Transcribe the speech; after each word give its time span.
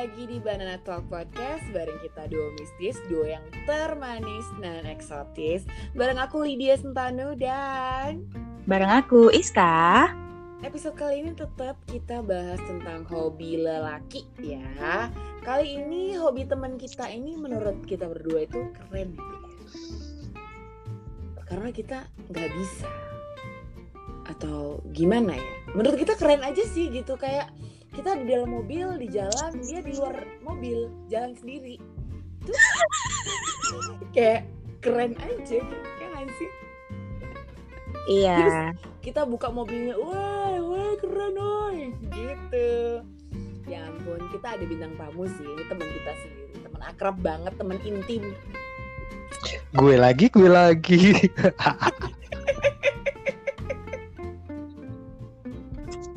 lagi 0.00 0.24
di 0.24 0.40
Banana 0.40 0.80
Talk 0.80 1.12
Podcast 1.12 1.60
bareng 1.76 2.00
kita 2.00 2.24
duo 2.32 2.56
mistis, 2.56 2.96
duo 3.12 3.28
yang 3.28 3.44
termanis 3.68 4.48
dan 4.56 4.88
eksotis. 4.88 5.68
Bareng 5.92 6.16
aku 6.16 6.40
Lydia 6.40 6.80
Sentanu 6.80 7.36
dan 7.36 8.24
bareng 8.64 8.88
aku 8.88 9.28
Iska. 9.28 10.08
Episode 10.64 10.96
kali 10.96 11.20
ini 11.20 11.36
tetap 11.36 11.76
kita 11.84 12.24
bahas 12.24 12.56
tentang 12.64 13.04
hobi 13.12 13.60
lelaki 13.60 14.24
ya. 14.40 15.12
Kali 15.44 15.84
ini 15.84 16.16
hobi 16.16 16.48
teman 16.48 16.80
kita 16.80 17.04
ini 17.12 17.36
menurut 17.36 17.84
kita 17.84 18.08
berdua 18.08 18.48
itu 18.48 18.72
keren 18.72 19.12
gitu 19.12 19.36
ya. 19.36 19.52
Karena 21.44 21.68
kita 21.76 22.08
nggak 22.32 22.50
bisa 22.56 22.88
atau 24.32 24.80
gimana 24.96 25.36
ya? 25.36 25.54
Menurut 25.76 26.00
kita 26.00 26.16
keren 26.16 26.40
aja 26.40 26.64
sih 26.64 26.88
gitu 26.88 27.20
kayak 27.20 27.52
kita 27.90 28.16
di 28.22 28.24
dalam 28.30 28.50
mobil 28.54 28.86
di 29.02 29.08
jalan 29.10 29.52
dia 29.66 29.82
di 29.82 29.92
luar 29.98 30.16
mobil 30.46 30.86
jalan 31.10 31.34
sendiri. 31.34 31.76
Itu 32.46 32.52
kayak 34.14 34.46
keren 34.80 35.12
aja 35.18 35.60
kan 35.98 36.26
sih? 36.38 36.50
Iya. 38.10 38.38
Terus 38.40 38.58
kita 39.00 39.24
buka 39.26 39.48
mobilnya 39.52 39.96
wah 39.98 40.54
wah 40.60 40.92
keren 41.00 41.36
oi 41.36 41.92
gitu. 42.14 43.02
Ya 43.68 43.86
ampun 43.86 44.18
kita 44.34 44.58
ada 44.58 44.64
bintang 44.66 44.94
tamu 44.98 45.26
sih 45.30 45.46
ini 45.46 45.62
teman 45.70 45.86
kita 45.86 46.12
sendiri 46.26 46.54
teman 46.62 46.82
akrab 46.86 47.16
banget 47.22 47.54
teman 47.58 47.78
intim. 47.82 48.34
Gue 49.74 49.94
lagi 49.94 50.26
gue 50.30 50.50
lagi. 50.50 51.30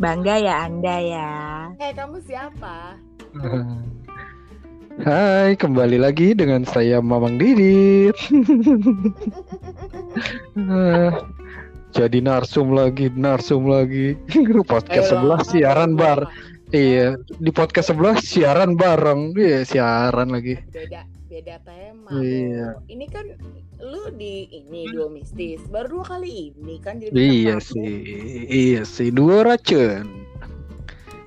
Bangga 0.02 0.36
ya 0.36 0.68
Anda 0.68 0.96
ya. 1.00 1.63
Eh, 1.84 1.92
kamu 1.92 2.24
siapa? 2.24 2.96
Hai, 5.04 5.52
kembali 5.60 6.00
lagi 6.00 6.32
dengan 6.32 6.64
saya 6.64 7.04
Mamang 7.04 7.36
Didit. 7.36 8.16
Jadi 12.00 12.24
narsum 12.24 12.72
lagi, 12.72 13.12
narsum 13.12 13.68
lagi. 13.68 14.16
Podcast 14.64 15.12
sebelah 15.12 15.44
siaran 15.44 16.00
bar. 16.00 16.24
Iya, 16.72 17.20
di 17.44 17.52
podcast 17.52 17.92
sebelah 17.92 18.16
siaran 18.16 18.80
bareng. 18.80 19.36
Iya, 19.36 19.68
siaran 19.68 20.32
lagi. 20.32 20.56
Beda 20.72 21.04
beda 21.28 21.60
tema. 21.68 22.16
Iya. 22.16 22.80
Ini 22.88 23.06
kan 23.12 23.28
lu 23.84 24.08
di 24.16 24.48
ini 24.48 24.88
dua 24.88 25.12
mistis 25.12 25.60
baru 25.68 26.00
dua 26.00 26.16
kali 26.16 26.56
ini 26.56 26.80
kan 26.80 27.04
jadi 27.04 27.12
iya 27.12 27.56
sih 27.60 28.00
iya 28.48 28.88
sih 28.88 29.12
dua 29.12 29.44
racun 29.44 30.24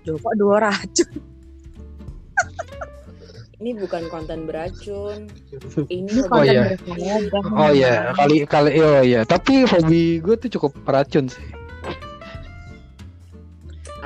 Duh, 0.07 0.15
kok 0.23 0.35
dua 0.39 0.71
racun? 0.71 1.11
Ini 3.59 3.75
bukan 3.83 4.07
konten 4.07 4.47
beracun. 4.47 5.27
Ini 5.91 6.29
oh 6.31 6.45
iya. 6.45 6.79
oh 7.57 7.71
iya. 7.75 8.15
Kali 8.15 8.45
kali 8.47 8.71
oh 8.79 9.03
iya. 9.03 9.27
Tapi 9.27 9.67
hobi 9.67 10.23
gue 10.23 10.37
tuh 10.39 10.51
cukup 10.55 10.77
racun 10.87 11.27
sih. 11.27 11.43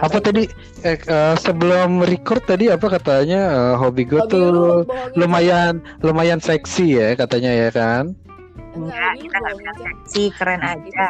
Apa, 0.00 0.16
apa 0.16 0.32
tadi? 0.32 0.48
Eh, 0.80 0.96
uh, 1.12 1.36
sebelum 1.36 2.00
record 2.06 2.40
tadi 2.48 2.72
apa 2.72 2.88
katanya 2.88 3.52
uh, 3.52 3.74
hobi 3.76 4.08
gue 4.08 4.22
tuh 4.32 4.86
lumayan 5.12 5.84
lumayan 6.00 6.40
seksi 6.40 6.96
ya 6.96 7.08
katanya 7.18 7.52
ya 7.52 7.68
kan? 7.68 8.16
Enggak, 8.72 9.12
kita 9.18 9.36
nggak 9.36 9.54
bilang 9.60 9.78
seksi, 9.82 10.22
keren 10.38 10.62
aja. 10.62 11.06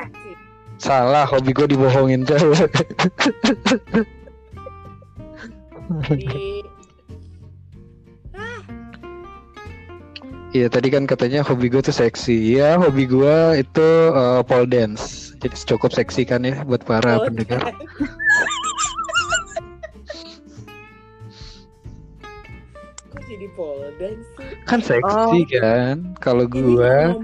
Salah, 0.80 1.28
hobi 1.28 1.52
gue 1.52 1.76
dibohongin 1.76 2.24
cewek. 5.90 6.64
Iya 10.50 10.66
tadi 10.66 10.90
kan 10.90 11.06
katanya 11.06 11.46
hobi 11.46 11.70
gue 11.70 11.78
tuh 11.78 11.94
seksi. 11.94 12.58
Ya 12.58 12.74
hobi 12.74 13.06
gue 13.06 13.62
itu 13.62 13.88
uh, 14.10 14.42
pole 14.42 14.66
dance. 14.66 15.30
Jadi 15.38 15.54
cukup 15.62 15.94
seksi 15.94 16.26
kan 16.26 16.42
ya 16.42 16.66
buat 16.66 16.82
para 16.82 17.22
oh, 17.22 17.30
pendengar. 17.30 17.70
jadi 23.30 23.46
pole 23.54 23.94
dance 24.02 24.26
sih? 24.34 24.39
Kan 24.68 24.84
seksi 24.84 25.06
oh. 25.06 25.44
kan 25.48 25.96
kalau 26.20 26.44
gua. 26.46 27.16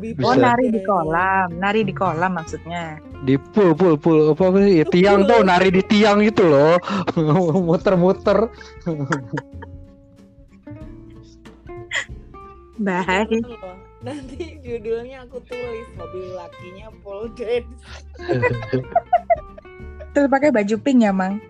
Bisa. 0.00 0.24
Oh, 0.24 0.34
nari 0.34 0.72
di 0.72 0.80
kolam, 0.82 1.48
nari 1.60 1.84
di 1.84 1.94
kolam 1.94 2.32
maksudnya. 2.34 2.98
Di 3.22 3.36
pool 3.52 3.76
pool 3.76 4.00
pool 4.00 4.32
apa 4.32 4.58
sih? 4.62 4.82
Ya, 4.82 4.86
tiang 4.88 5.28
tuh 5.28 5.44
nari 5.44 5.70
di 5.70 5.82
tiang 5.84 6.24
itu 6.30 6.42
loh. 6.46 6.80
Muter-muter. 7.60 8.48
Baik. 12.78 13.42
Nanti 13.98 14.62
judulnya 14.62 15.26
aku 15.26 15.42
tulis 15.42 15.90
mobil 15.98 16.30
lakinya 16.38 16.86
pole 17.02 17.26
dance. 17.34 17.82
Terus 20.14 20.30
pakai 20.30 20.54
baju 20.54 20.76
pink 20.78 21.02
ya, 21.02 21.10
Mang? 21.10 21.42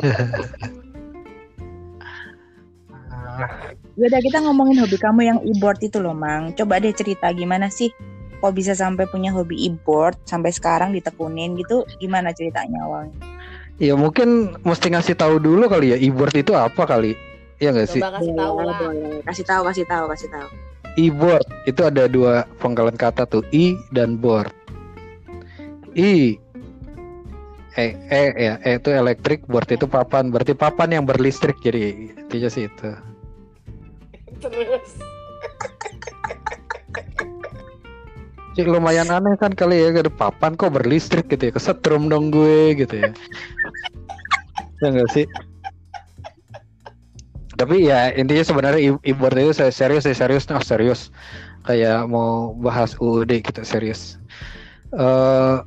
Ya 3.92 4.08
udah 4.08 4.20
kita 4.24 4.38
ngomongin 4.40 4.80
hobi 4.80 4.96
kamu 4.96 5.20
yang 5.20 5.38
e-board 5.44 5.84
itu 5.84 6.00
loh, 6.00 6.16
Mang. 6.16 6.56
Coba 6.56 6.80
deh 6.80 6.96
cerita 6.96 7.28
gimana 7.36 7.68
sih 7.68 7.92
kok 8.40 8.56
bisa 8.56 8.72
sampai 8.72 9.04
punya 9.06 9.30
hobi 9.30 9.68
e-board 9.68 10.16
sampai 10.24 10.48
sekarang 10.48 10.96
ditekunin 10.96 11.60
gitu. 11.60 11.84
Gimana 12.00 12.32
ceritanya 12.32 12.88
awalnya? 12.88 13.12
Ya 13.76 13.92
mungkin 13.92 14.56
mesti 14.64 14.96
ngasih 14.96 15.16
tahu 15.20 15.36
dulu 15.36 15.68
kali 15.68 15.92
ya 15.92 15.98
e-board 16.00 16.32
itu 16.32 16.56
apa 16.56 16.88
kali. 16.88 17.12
Iya 17.60 17.76
nggak 17.76 17.88
sih? 17.92 18.00
Coba 18.00 18.16
kasih 18.16 18.32
tahu 18.32 18.56
lah. 18.64 18.78
Kasih 19.28 19.44
tahu, 19.44 19.62
kasih 19.68 19.84
tahu, 19.84 20.04
kasih 20.08 20.28
tahu. 20.32 20.48
E-board 20.96 21.46
itu 21.68 21.80
ada 21.84 22.04
dua 22.08 22.48
pangkalan 22.64 22.96
kata 22.96 23.28
tuh, 23.28 23.44
e 23.52 23.76
dan 23.92 24.16
board. 24.16 24.52
E 25.92 26.40
E, 27.72 27.86
e 27.96 28.24
ya, 28.36 28.60
E 28.60 28.76
itu 28.76 28.92
elektrik, 28.92 29.48
board 29.48 29.68
itu 29.68 29.84
papan. 29.88 30.28
Berarti 30.28 30.52
papan 30.52 30.92
yang 30.92 31.04
berlistrik 31.08 31.56
jadi 31.64 32.12
intinya 32.12 32.48
sih 32.52 32.68
itu 32.68 33.11
terus. 34.42 34.90
Cik 38.52 38.68
lumayan 38.68 39.08
aneh 39.08 39.32
kan 39.40 39.56
kali 39.56 39.80
ya 39.80 39.96
ke 39.96 40.12
papan 40.12 40.58
kok 40.58 40.76
berlistrik 40.76 41.30
gitu 41.32 41.48
ya. 41.48 41.52
Kesetrum 41.56 42.12
dong 42.12 42.28
gue 42.28 42.76
gitu 42.76 43.00
ya. 43.00 43.10
Ya 44.84 44.86
enggak 44.92 45.08
sih? 45.14 45.24
Tapi 47.56 47.86
ya 47.86 48.10
intinya 48.12 48.44
sebenarnya 48.44 48.98
e-board 49.06 49.38
itu 49.38 49.52
saya 49.56 49.72
serius 49.72 50.04
saya 50.04 50.18
serius. 50.18 50.44
Nah 50.50 50.60
serius. 50.60 51.08
Kayak 51.64 52.10
mau 52.10 52.52
bahas 52.58 52.98
UUD 52.98 53.30
gitu 53.40 53.62
serius. 53.64 54.20
Uh, 54.92 55.64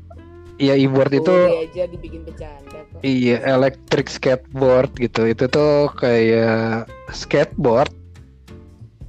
ya 0.61 0.77
e-board 0.77 1.09
itu 1.09 1.33
aja 1.33 1.89
dibikin 1.89 2.21
bercanda 2.21 2.85
iya 3.01 3.41
electric 3.45 4.07
skateboard 4.09 4.93
gitu. 4.97 5.25
Itu 5.25 5.49
tuh 5.49 5.89
kayak 5.97 6.89
skateboard 7.13 7.91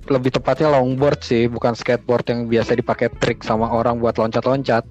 lebih 0.06 0.30
tepatnya 0.34 0.70
longboard 0.72 1.20
sih, 1.22 1.50
bukan 1.50 1.74
skateboard 1.74 2.26
yang 2.30 2.40
biasa 2.46 2.78
dipakai 2.78 3.10
trik 3.18 3.42
sama 3.42 3.68
orang 3.68 3.98
buat 3.98 4.16
loncat-loncat. 4.16 4.86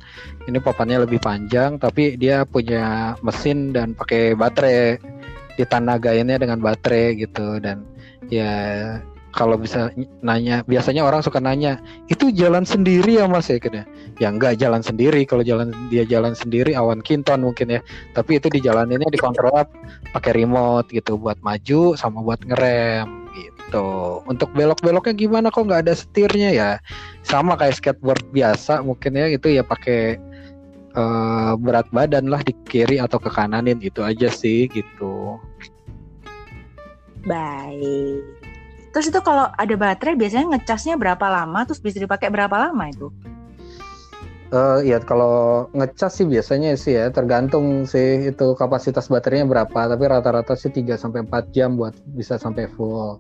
Ini 0.45 0.57
papannya 0.59 1.07
lebih 1.07 1.23
panjang, 1.23 1.79
tapi 1.79 2.19
dia 2.19 2.43
punya 2.43 3.15
mesin 3.23 3.71
dan 3.71 3.95
pakai 3.95 4.35
baterai. 4.35 4.99
Ditanagainnya 5.55 6.35
dengan 6.35 6.59
baterai 6.59 7.15
gitu 7.15 7.63
dan 7.63 7.87
ya 8.27 8.51
kalau 9.35 9.59
bisa 9.59 9.91
nanya 10.23 10.63
biasanya 10.63 11.03
orang 11.03 11.19
suka 11.19 11.43
nanya 11.43 11.75
itu 12.07 12.31
jalan 12.31 12.63
sendiri 12.63 13.19
ya 13.19 13.27
mas? 13.27 13.51
Ya 13.51 13.59
kira 13.59 13.83
ya. 14.17 14.31
Enggak 14.31 14.55
jalan 14.55 14.79
sendiri. 14.79 15.27
Kalau 15.27 15.43
jalan 15.43 15.75
dia 15.91 16.07
jalan 16.07 16.31
sendiri 16.31 16.71
awan 16.71 17.03
kinton 17.03 17.43
mungkin 17.43 17.75
ya. 17.75 17.83
Tapi 18.15 18.39
itu 18.39 18.47
dijalaninnya 18.47 19.11
dikontrol 19.11 19.67
pakai 20.15 20.31
remote 20.31 20.87
gitu 20.95 21.19
buat 21.19 21.35
maju 21.43 21.99
sama 21.99 22.23
buat 22.23 22.39
ngerem 22.47 23.27
gitu. 23.35 24.23
Untuk 24.23 24.55
belok-beloknya 24.55 25.11
gimana 25.11 25.51
kok 25.51 25.67
nggak 25.67 25.83
ada 25.83 25.93
setirnya 25.99 26.49
ya? 26.55 26.71
Sama 27.27 27.59
kayak 27.59 27.75
skateboard 27.75 28.23
biasa 28.31 28.87
mungkin 28.87 29.19
ya 29.19 29.27
itu 29.27 29.51
ya 29.51 29.67
pakai 29.67 30.15
uh, 30.95 31.59
berat 31.59 31.91
badan 31.91 32.31
lah 32.31 32.39
di 32.39 32.55
kiri 32.71 33.03
atau 33.03 33.19
ke 33.19 33.27
kananin 33.27 33.83
itu 33.83 33.99
aja 33.99 34.31
sih 34.31 34.71
gitu. 34.71 35.35
Baik 37.27 38.54
Terus 38.95 39.11
itu 39.11 39.19
kalau 39.19 39.51
ada 39.51 39.75
baterai 39.75 40.15
biasanya 40.15 40.55
ngecasnya 40.55 40.95
berapa 40.95 41.27
lama? 41.27 41.67
Terus 41.67 41.83
bisa 41.83 41.99
dipakai 41.99 42.31
berapa 42.31 42.55
lama 42.55 42.87
itu? 42.87 43.11
Uh, 44.55 44.79
ya 44.87 45.03
kalau 45.03 45.67
ngecas 45.75 46.15
sih 46.15 46.23
biasanya 46.23 46.79
sih 46.79 46.95
ya 46.95 47.11
tergantung 47.11 47.83
sih 47.83 48.31
itu 48.31 48.55
kapasitas 48.55 49.11
baterainya 49.11 49.51
berapa 49.51 49.89
tapi 49.91 50.03
rata-rata 50.05 50.55
sih 50.55 50.71
3 50.71 50.95
sampai 50.95 51.27
4 51.27 51.51
jam 51.51 51.75
buat 51.75 51.91
bisa 52.15 52.39
sampai 52.39 52.71
full. 52.71 53.19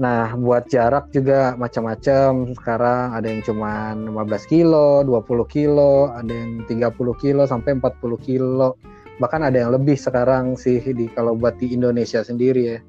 Nah, 0.00 0.32
buat 0.32 0.64
jarak 0.72 1.12
juga 1.12 1.52
macam-macam. 1.60 2.56
Sekarang 2.56 3.12
ada 3.12 3.28
yang 3.28 3.44
cuma 3.44 3.92
15 3.92 4.48
kilo, 4.48 5.04
20 5.04 5.44
kilo, 5.44 6.08
ada 6.08 6.32
yang 6.32 6.64
30 6.64 7.12
kilo 7.20 7.44
sampai 7.44 7.76
40 7.76 8.16
kilo. 8.24 8.80
Bahkan 9.20 9.44
ada 9.44 9.56
yang 9.60 9.76
lebih 9.76 10.00
sekarang 10.00 10.56
sih 10.56 10.80
di 10.80 11.12
kalau 11.12 11.36
buat 11.36 11.60
di 11.60 11.76
Indonesia 11.76 12.24
sendiri 12.24 12.62
ya 12.64 12.80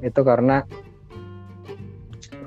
itu 0.00 0.20
karena 0.24 0.64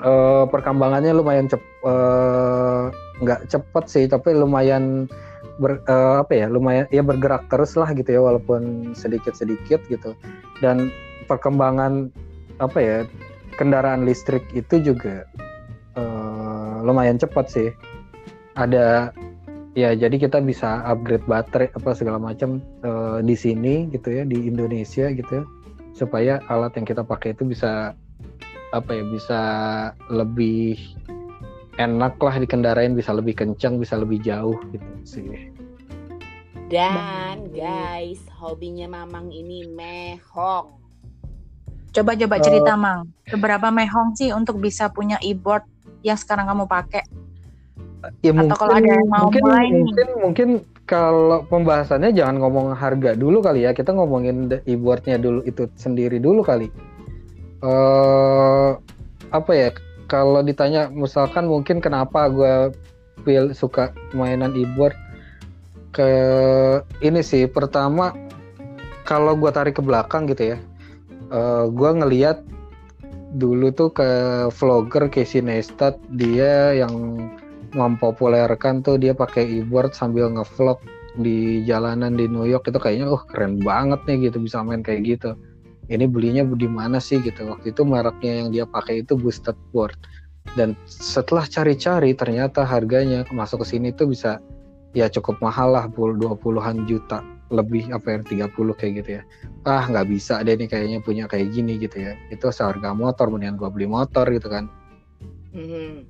eh, 0.03 0.43
perkembangannya 0.51 1.15
lumayan 1.15 1.47
cep 1.47 1.63
eh, 1.63 2.83
nggak 3.23 3.47
cepet 3.47 3.85
sih 3.87 4.05
tapi 4.11 4.35
lumayan 4.35 5.07
ber, 5.57 5.79
eh, 5.87 6.15
apa 6.21 6.33
ya 6.33 6.47
lumayan 6.51 6.85
ya 6.91 7.01
bergerak 7.05 7.47
terus 7.47 7.79
lah 7.79 7.89
gitu 7.95 8.09
ya 8.09 8.21
walaupun 8.21 8.93
sedikit 8.93 9.33
sedikit 9.33 9.79
gitu. 9.87 10.13
Dan 10.61 10.91
perkembangan 11.31 12.11
apa 12.59 12.79
ya 12.79 12.97
kendaraan 13.57 14.05
listrik 14.05 14.43
itu 14.53 14.81
juga 14.81 15.25
eh, 15.97 16.75
lumayan 16.83 17.17
cepat 17.17 17.47
sih. 17.49 17.69
Ada 18.53 19.09
ya 19.73 19.97
jadi 19.97 20.13
kita 20.21 20.37
bisa 20.45 20.85
upgrade 20.85 21.25
baterai 21.25 21.73
apa 21.73 21.97
segala 21.97 22.21
macam 22.21 22.61
eh, 22.85 23.19
di 23.25 23.33
sini 23.33 23.89
gitu 23.89 24.13
ya 24.13 24.23
di 24.25 24.45
Indonesia 24.45 25.09
gitu 25.09 25.41
ya, 25.41 25.43
supaya 25.97 26.33
alat 26.49 26.77
yang 26.77 26.85
kita 26.85 27.01
pakai 27.01 27.33
itu 27.33 27.45
bisa 27.49 27.97
apa 28.73 28.89
ya 28.91 29.03
bisa 29.05 29.41
lebih 30.09 30.75
enak 31.77 32.17
lah 32.17 32.35
dikendarain 32.35 32.93
bisa 32.93 33.13
lebih 33.13 33.37
kencang 33.37 33.77
bisa 33.77 33.95
lebih 33.95 34.17
jauh 34.19 34.57
gitu 34.69 34.89
sih 35.05 35.25
Dan 36.67 37.53
guys, 37.53 38.17
hobinya 38.33 38.89
Mamang 38.89 39.29
ini 39.29 39.61
mehong. 39.69 40.73
Coba-coba 41.93 42.41
Eh, 42.41 42.41
cerita 42.41 42.73
Mang, 42.73 43.13
seberapa 43.29 43.69
mehong 43.69 44.17
sih 44.17 44.33
untuk 44.33 44.57
bisa 44.57 44.89
punya 44.89 45.21
e-board 45.21 45.61
yang 46.01 46.17
sekarang 46.17 46.49
kamu 46.49 46.65
pakai? 46.65 47.05
ya 48.19 48.33
Atau 48.35 48.57
kalau 48.57 48.73
ada 48.73 48.89
yang 48.89 49.07
mau 49.07 49.29
mungkin, 49.29 49.41
mulai 49.45 49.65
nih. 49.69 49.85
mungkin 49.85 50.07
mungkin 50.19 50.49
kalau 50.83 51.45
pembahasannya 51.47 52.11
jangan 52.11 52.35
ngomong 52.41 52.75
harga 52.75 53.15
dulu 53.15 53.39
kali 53.39 53.63
ya 53.63 53.71
kita 53.71 53.95
ngomongin 53.95 54.51
e-boardnya 54.67 55.15
dulu 55.15 55.39
itu 55.47 55.71
sendiri 55.79 56.19
dulu 56.19 56.43
kali 56.43 56.67
eh 57.63 58.69
apa 59.31 59.51
ya 59.55 59.69
kalau 60.11 60.43
ditanya 60.43 60.91
misalkan 60.91 61.47
mungkin 61.47 61.79
kenapa 61.79 62.27
gue 62.27 62.75
pil 63.23 63.55
suka 63.55 63.95
mainan 64.11 64.51
e-board 64.53 64.93
ke 65.95 66.09
ini 66.99 67.23
sih 67.23 67.47
pertama 67.47 68.11
kalau 69.07 69.33
gue 69.39 69.47
tarik 69.49 69.79
ke 69.79 69.83
belakang 69.83 70.27
gitu 70.27 70.53
ya 70.53 70.57
eh 71.31 71.65
gue 71.71 71.89
ngeliat 72.03 72.43
dulu 73.33 73.73
tuh 73.73 73.89
ke 73.89 74.09
vlogger 74.53 75.09
Casey 75.09 75.41
Neistat 75.41 75.97
dia 76.13 76.77
yang 76.77 77.17
mempopulerkan 77.73 78.85
tuh 78.85 79.01
dia 79.01 79.17
pakai 79.17 79.63
e-board 79.63 79.97
sambil 79.97 80.29
ngevlog 80.29 80.77
di 81.17 81.61
jalanan 81.65 82.13
di 82.13 82.29
New 82.29 82.45
York 82.45 82.69
itu 82.69 82.77
kayaknya 82.77 83.09
oh 83.09 83.21
keren 83.25 83.61
banget 83.61 84.01
nih 84.05 84.29
gitu 84.29 84.37
bisa 84.41 84.61
main 84.61 84.85
kayak 84.85 85.17
gitu 85.17 85.33
ini 85.91 86.05
belinya 86.07 86.43
di 86.45 86.69
mana 86.69 86.99
sih 86.99 87.19
gitu. 87.19 87.47
Waktu 87.47 87.75
itu 87.75 87.81
mereknya 87.83 88.33
yang 88.45 88.49
dia 88.53 88.65
pakai 88.67 89.03
itu 89.03 89.19
boosted 89.19 89.55
board 89.75 89.95
dan 90.55 90.75
setelah 90.85 91.47
cari-cari 91.47 92.13
ternyata 92.13 92.67
harganya 92.67 93.25
masuk 93.31 93.63
ke 93.63 93.75
sini 93.75 93.89
tuh 93.95 94.11
bisa 94.11 94.43
ya 94.93 95.09
cukup 95.09 95.41
mahal 95.41 95.73
lah 95.73 95.89
20-an 95.89 96.85
juta 96.85 97.25
lebih 97.49 97.89
apa 97.93 98.17
yang 98.17 98.23
30 98.25 98.73
kayak 98.77 98.93
gitu 99.03 99.09
ya. 99.19 99.23
Ah 99.65 99.85
nggak 99.85 100.07
bisa 100.09 100.41
deh 100.41 100.57
nih 100.57 100.69
kayaknya 100.69 100.99
punya 101.01 101.25
kayak 101.25 101.53
gini 101.53 101.77
gitu 101.81 102.01
ya. 102.01 102.13
Itu 102.29 102.49
seharga 102.53 102.93
motor 102.93 103.29
mendingan 103.29 103.57
gua 103.57 103.69
beli 103.73 103.89
motor 103.89 104.29
gitu 104.29 104.47
kan. 104.49 104.69
Mhm. 105.53 106.05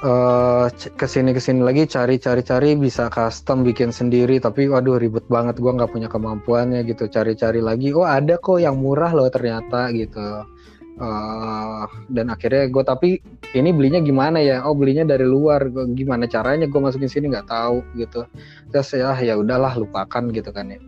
Eh 0.00 0.66
ke 0.72 1.06
sini 1.06 1.30
ke 1.30 1.40
sini 1.42 1.62
lagi 1.62 1.86
cari 1.86 2.18
cari 2.18 2.42
cari 2.42 2.74
bisa 2.74 3.06
custom 3.12 3.62
bikin 3.62 3.94
sendiri. 3.94 4.42
Tapi 4.42 4.66
waduh 4.66 4.98
ribet 4.98 5.26
banget. 5.30 5.60
Gua 5.62 5.76
nggak 5.76 5.92
punya 5.94 6.08
kemampuannya 6.10 6.82
gitu. 6.88 7.06
Cari 7.06 7.38
cari 7.38 7.60
lagi. 7.62 7.94
Oh 7.94 8.08
ada 8.08 8.40
kok 8.40 8.58
yang 8.58 8.80
murah 8.80 9.14
loh 9.14 9.30
ternyata 9.30 9.92
gitu. 9.94 10.46
Eh, 10.94 11.84
dan 12.06 12.30
akhirnya 12.30 12.70
gue 12.70 12.84
tapi 12.86 13.18
ini 13.50 13.74
belinya 13.74 13.98
gimana 13.98 14.38
ya? 14.38 14.62
Oh 14.62 14.78
belinya 14.78 15.02
dari 15.02 15.26
luar. 15.26 15.66
Gimana 15.90 16.30
caranya 16.30 16.70
gue 16.70 16.80
masukin 16.80 17.10
sini? 17.10 17.26
Nggak 17.34 17.50
tahu 17.50 17.82
gitu. 17.98 18.30
Terus 18.70 18.94
ya 18.94 19.18
ya 19.18 19.34
udahlah 19.34 19.74
lupakan 19.74 20.30
gitu 20.30 20.54
kan 20.54 20.70
ya. 20.70 20.78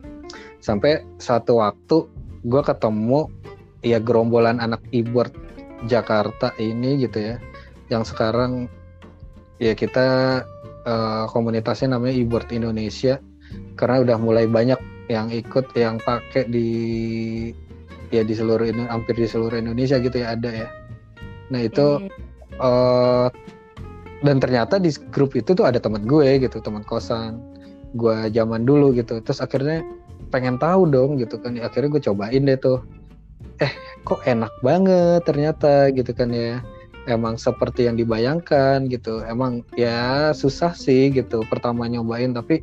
Sampai 0.63 1.03
satu 1.19 1.59
waktu 1.59 2.07
gue 2.47 2.63
ketemu 2.63 3.27
ya 3.83 3.99
gerombolan 3.99 4.63
anak 4.63 4.83
e-board 4.95 5.35
Jakarta 5.91 6.55
ini 6.63 7.03
gitu 7.03 7.35
ya. 7.35 7.37
Yang 7.91 8.15
sekarang 8.15 8.71
ya 9.59 9.73
kita 9.73 10.07
eh, 10.87 11.25
komunitasnya 11.31 11.97
namanya 11.99 12.15
e-board 12.17 12.49
Indonesia. 12.53 13.19
Karena 13.77 14.03
udah 14.03 14.17
mulai 14.19 14.47
banyak 14.51 14.79
yang 15.07 15.31
ikut 15.31 15.71
yang 15.79 16.03
pakai 16.03 16.51
di 16.51 16.69
ya 18.11 18.23
di 18.27 18.35
seluruh 18.35 18.67
Indo- 18.67 18.91
hampir 18.91 19.15
di 19.15 19.27
seluruh 19.27 19.59
Indonesia 19.59 19.99
gitu 20.03 20.19
ya 20.19 20.35
ada 20.35 20.51
ya. 20.51 20.69
Nah 21.53 21.61
itu 21.63 22.03
Mhm. 22.03 22.11
eh 22.63 23.29
dan 24.25 24.37
ternyata 24.41 24.81
di 24.81 24.91
grup 25.13 25.37
itu 25.37 25.53
tuh 25.53 25.69
ada 25.69 25.77
teman 25.77 26.09
gue 26.09 26.41
gitu 26.41 26.59
teman 26.65 26.83
kosan 26.83 27.39
gue 27.95 28.33
zaman 28.33 28.65
dulu 28.67 28.97
gitu. 28.97 29.21
Terus 29.23 29.39
akhirnya 29.45 29.85
pengen 30.33 30.59
tahu 30.59 30.89
dong 30.91 31.21
gitu 31.21 31.39
kan. 31.39 31.55
Akhirnya 31.61 31.93
gue 31.93 32.03
cobain 32.03 32.43
deh 32.43 32.59
tuh. 32.59 32.81
Eh 33.63 33.71
kok 34.03 34.25
enak 34.27 34.51
banget 34.65 35.23
ternyata 35.29 35.93
gitu 35.95 36.11
kan 36.17 36.33
ya 36.33 36.63
emang 37.07 37.39
seperti 37.39 37.87
yang 37.87 37.97
dibayangkan 37.97 38.91
gitu. 38.91 39.23
Emang 39.25 39.63
ya 39.79 40.31
susah 40.35 40.75
sih 40.75 41.11
gitu 41.15 41.43
pertama 41.47 41.87
nyobain 41.87 42.35
tapi 42.35 42.63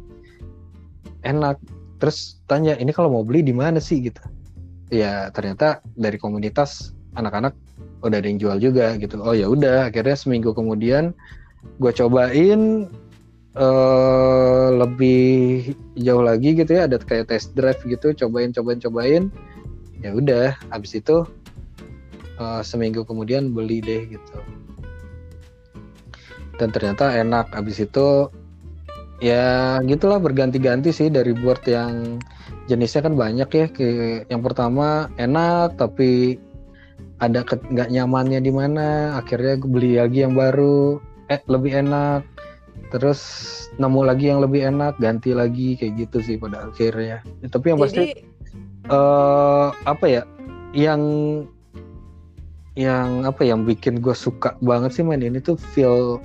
enak. 1.23 1.57
Terus 1.97 2.43
tanya 2.51 2.75
ini 2.75 2.91
kalau 2.91 3.09
mau 3.09 3.23
beli 3.23 3.41
di 3.41 3.55
mana 3.55 3.79
sih? 3.79 4.03
gitu. 4.03 4.19
Ya 4.91 5.31
ternyata 5.31 5.79
dari 5.95 6.19
komunitas 6.19 6.91
anak-anak 7.15 7.55
udah 8.03 8.19
ada 8.19 8.27
yang 8.27 8.39
jual 8.39 8.57
juga 8.59 8.93
gitu. 8.99 9.17
Oh 9.23 9.31
ya 9.31 9.47
udah 9.47 9.87
akhirnya 9.89 10.19
seminggu 10.19 10.51
kemudian 10.51 11.15
gue 11.79 11.91
cobain 11.95 12.91
eh 13.53 14.67
lebih 14.73 15.71
jauh 15.93 16.25
lagi 16.25 16.57
gitu 16.57 16.73
ya 16.73 16.89
ada 16.89 16.97
kayak 16.97 17.29
test 17.29 17.53
drive 17.53 17.79
gitu 17.85 18.11
cobain 18.13 18.51
cobain 18.51 18.81
cobain. 18.83 19.23
Ya 20.03 20.11
udah 20.11 20.57
habis 20.67 20.99
itu 20.99 21.23
eh, 22.39 22.61
seminggu 22.65 23.05
kemudian 23.05 23.53
beli 23.53 23.81
deh 23.83 24.09
gitu. 24.09 24.37
Dan 26.57 26.69
ternyata 26.69 27.13
enak. 27.13 27.49
Habis 27.53 27.83
itu 27.83 28.29
ya 29.23 29.79
gitulah 29.85 30.19
berganti-ganti 30.19 30.91
sih 30.91 31.07
dari 31.07 31.31
board 31.31 31.63
yang 31.65 32.21
jenisnya 32.69 33.05
kan 33.09 33.15
banyak 33.17 33.49
ya. 33.49 33.65
Ke 33.69 33.87
yang 34.29 34.41
pertama 34.45 35.09
enak 35.17 35.77
tapi 35.77 36.37
ada 37.17 37.41
nggak 37.45 37.89
nyamannya 37.89 38.39
di 38.43 38.51
mana. 38.53 39.17
Akhirnya 39.17 39.57
gue 39.57 39.69
beli 39.69 39.91
lagi 39.97 40.25
yang 40.25 40.37
baru. 40.37 41.01
Eh 41.31 41.41
lebih 41.49 41.85
enak. 41.85 42.21
Terus 42.93 43.21
nemu 43.81 44.05
lagi 44.05 44.29
yang 44.29 44.41
lebih 44.41 44.69
enak 44.69 45.01
ganti 45.01 45.33
lagi 45.33 45.73
kayak 45.73 46.05
gitu 46.05 46.21
sih 46.21 46.37
pada 46.37 46.69
akhirnya. 46.69 47.25
Ya, 47.41 47.47
tapi 47.49 47.73
yang 47.73 47.81
pasti 47.81 48.13
Jadi 48.13 48.33
eh 48.83 49.67
apa 49.87 50.05
ya 50.05 50.21
yang 50.75 51.01
yang 52.73 53.21
apa 53.25 53.45
yang 53.45 53.65
bikin 53.69 54.01
gue 54.01 54.17
suka 54.17 54.57
banget 54.65 54.97
sih 54.97 55.05
main 55.05 55.21
ini 55.21 55.37
tuh 55.37 55.57
feel 55.57 56.17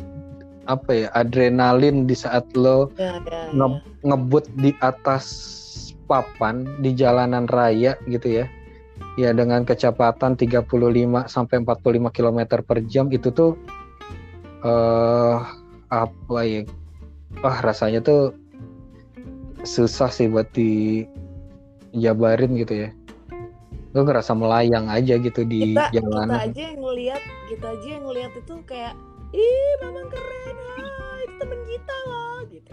apa 0.68 0.92
ya 0.92 1.08
adrenalin 1.16 2.08
di 2.08 2.16
saat 2.16 2.44
lo 2.56 2.92
ya, 2.96 3.20
ya, 3.24 3.52
Nge- 3.52 3.84
ngebut 4.04 4.48
di 4.60 4.72
atas 4.80 5.24
papan 6.08 6.64
di 6.80 6.96
jalanan 6.96 7.44
raya 7.48 7.96
gitu 8.08 8.44
ya. 8.44 8.46
Ya 9.20 9.34
dengan 9.34 9.66
kecepatan 9.66 10.38
35 10.38 11.26
sampai 11.26 11.56
45 11.64 12.14
km 12.14 12.38
per 12.64 12.78
jam 12.86 13.10
itu 13.12 13.28
tuh 13.32 13.56
eh 14.64 15.38
apa 15.88 16.38
ya? 16.44 16.64
Wah, 17.44 17.60
rasanya 17.60 18.00
tuh 18.00 18.32
susah 19.68 20.08
sih 20.08 20.32
buat 20.32 20.48
dijabarin 20.56 22.56
gitu 22.56 22.88
ya. 22.88 22.90
Gue 23.98 24.06
ngerasa 24.06 24.30
melayang 24.30 24.86
aja 24.86 25.18
gitu 25.18 25.42
di 25.42 25.74
kita 25.74 25.90
kita 25.90 26.06
jalanan. 26.06 26.38
aja 26.38 26.62
yang 26.70 26.78
ngelihat 26.78 27.18
kita 27.50 27.66
aja 27.66 27.88
yang 27.98 28.06
ngelihat 28.06 28.30
itu 28.38 28.54
kayak 28.62 28.94
ih 29.34 29.70
mamang 29.82 30.06
keren 30.06 30.54
ah 30.54 31.18
itu 31.26 31.34
temen 31.42 31.60
kita 31.66 31.96
loh 32.06 32.38
gitu 32.46 32.70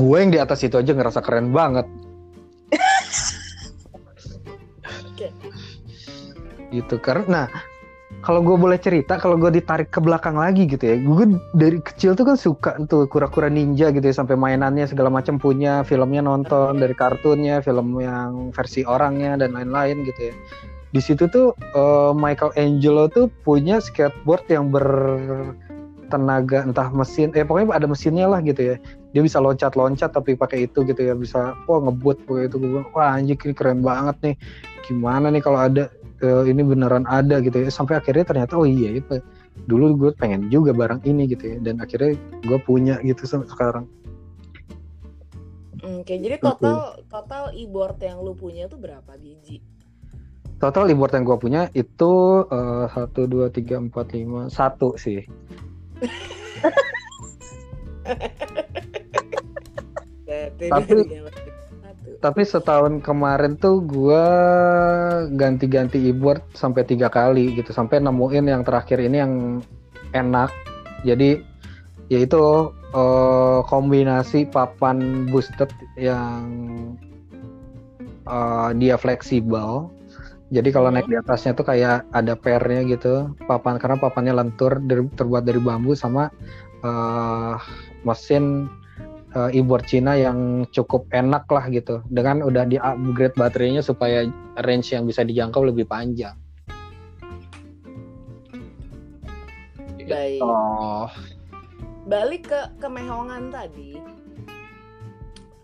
Gue 0.00 0.16
yang 0.16 0.32
di 0.32 0.40
atas 0.40 0.64
itu 0.64 0.80
aja 0.80 0.96
ngerasa 0.96 1.20
keren 1.20 1.52
banget. 1.52 1.84
Gitu 6.72 6.96
karena 7.04 7.28
nah 7.28 7.48
kalau 8.20 8.44
gue 8.44 8.52
boleh 8.52 8.76
cerita 8.76 9.16
kalau 9.16 9.40
gue 9.40 9.48
ditarik 9.48 9.88
ke 9.88 9.96
belakang 10.02 10.36
lagi 10.36 10.68
gitu 10.68 10.84
ya 10.84 10.96
gue 11.00 11.40
dari 11.56 11.78
kecil 11.80 12.12
tuh 12.12 12.28
kan 12.28 12.36
suka 12.36 12.76
tuh 12.84 13.08
kura-kura 13.08 13.48
ninja 13.48 13.88
gitu 13.94 14.04
ya 14.04 14.12
sampai 14.12 14.36
mainannya 14.36 14.84
segala 14.84 15.08
macam 15.08 15.40
punya 15.40 15.80
filmnya 15.86 16.20
nonton 16.20 16.76
dari 16.76 16.92
kartunnya 16.92 17.64
film 17.64 17.96
yang 17.96 18.52
versi 18.52 18.84
orangnya 18.84 19.40
dan 19.40 19.56
lain-lain 19.56 20.04
gitu 20.04 20.32
ya. 20.32 20.34
Di 20.90 20.98
situ 20.98 21.30
tuh 21.30 21.54
eh, 21.54 22.12
Michael 22.12 22.50
Angelo 22.58 23.06
tuh 23.06 23.30
punya 23.46 23.78
skateboard 23.78 24.44
yang 24.50 24.74
bertenaga 24.74 26.66
entah 26.66 26.90
mesin 26.90 27.30
eh 27.38 27.46
pokoknya 27.46 27.78
ada 27.78 27.86
mesinnya 27.86 28.26
lah 28.26 28.42
gitu 28.42 28.74
ya. 28.74 28.76
Dia 29.14 29.22
bisa 29.22 29.38
loncat-loncat 29.38 30.10
tapi 30.12 30.34
pakai 30.34 30.66
itu 30.68 30.82
gitu 30.82 30.98
ya 30.98 31.14
bisa 31.14 31.54
wah 31.70 31.78
ngebut 31.78 32.26
pakai 32.26 32.50
itu. 32.50 32.58
Gue 32.58 32.82
wah 32.90 33.16
ini 33.16 33.38
keren 33.38 33.86
banget 33.86 34.16
nih. 34.20 34.34
Gimana 34.90 35.30
nih 35.30 35.40
kalau 35.40 35.62
ada 35.62 35.86
eh, 36.20 36.44
ini 36.48 36.62
beneran 36.64 37.04
ada 37.08 37.40
gitu 37.40 37.60
ya 37.60 37.70
sampai 37.72 37.98
akhirnya 38.00 38.24
ternyata 38.24 38.56
oh 38.56 38.68
iya 38.68 39.00
itu 39.00 39.20
dulu 39.66 39.96
gue 39.96 40.10
pengen 40.16 40.48
juga 40.48 40.72
barang 40.72 41.04
ini 41.04 41.26
gitu 41.28 41.56
ya 41.56 41.58
dan 41.60 41.80
akhirnya 41.80 42.16
gue 42.44 42.58
punya 42.62 43.00
gitu 43.04 43.24
sampai 43.26 43.48
sekarang 43.50 43.86
Oke, 45.80 46.20
jadi 46.20 46.36
total 46.36 47.00
total 47.08 47.56
e-board 47.56 47.96
yang 48.04 48.20
lu 48.20 48.36
punya 48.36 48.68
tuh 48.68 48.76
berapa 48.76 49.16
biji? 49.16 49.64
total 50.60 50.92
e-board 50.92 51.16
yang 51.16 51.24
gue 51.24 51.38
punya 51.40 51.62
itu 51.72 52.12
eh, 52.52 52.84
satu 52.92 53.24
dua 53.24 53.48
tiga 53.48 53.80
empat 53.80 54.12
lima 54.12 54.52
satu 54.52 54.94
sih 55.00 55.24
Tapi-. 60.60 61.26
Tapi 62.20 62.44
setahun 62.44 63.00
kemarin 63.00 63.56
tuh 63.56 63.80
gue 63.80 64.24
ganti-ganti 65.40 66.12
e-board 66.12 66.44
sampai 66.52 66.84
tiga 66.84 67.08
kali 67.08 67.56
gitu. 67.56 67.72
Sampai 67.72 67.98
nemuin 68.04 68.44
yang 68.44 68.62
terakhir 68.62 69.00
ini 69.00 69.16
yang 69.24 69.34
enak. 70.12 70.52
Jadi 71.02 71.40
yaitu 72.12 72.70
eh, 72.92 73.60
kombinasi 73.64 74.52
papan 74.52 75.24
boosted 75.32 75.72
yang 75.96 76.44
eh, 78.28 78.70
dia 78.76 79.00
fleksibel. 79.00 79.88
Jadi 80.50 80.68
kalau 80.74 80.90
Hmm. 80.90 80.98
naik 80.98 81.08
di 81.08 81.16
atasnya 81.16 81.56
tuh 81.56 81.64
kayak 81.64 82.04
ada 82.12 82.36
pernya 82.36 82.84
gitu. 82.84 83.32
Papan 83.48 83.80
karena 83.80 83.96
papannya 83.96 84.34
lentur 84.36 84.76
dari- 84.82 85.08
terbuat 85.16 85.48
dari 85.48 85.60
bambu 85.62 85.96
sama 85.96 86.28
eh, 86.84 87.54
mesin 88.04 88.68
eh, 89.34 89.58
e-board 89.58 89.86
Cina 89.86 90.18
yang 90.18 90.66
cukup 90.70 91.06
enak 91.10 91.46
lah 91.50 91.64
gitu 91.70 92.02
dengan 92.10 92.42
udah 92.42 92.64
di 92.66 92.76
upgrade 92.78 93.36
baterainya 93.38 93.82
supaya 93.82 94.26
range 94.62 94.94
yang 94.94 95.06
bisa 95.06 95.22
dijangkau 95.22 95.66
lebih 95.66 95.86
panjang. 95.86 96.34
Baik. 100.10 100.42
Oh, 100.42 101.06
Balik 102.10 102.50
ke 102.50 102.60
kemehongan 102.82 103.54
tadi. 103.54 104.02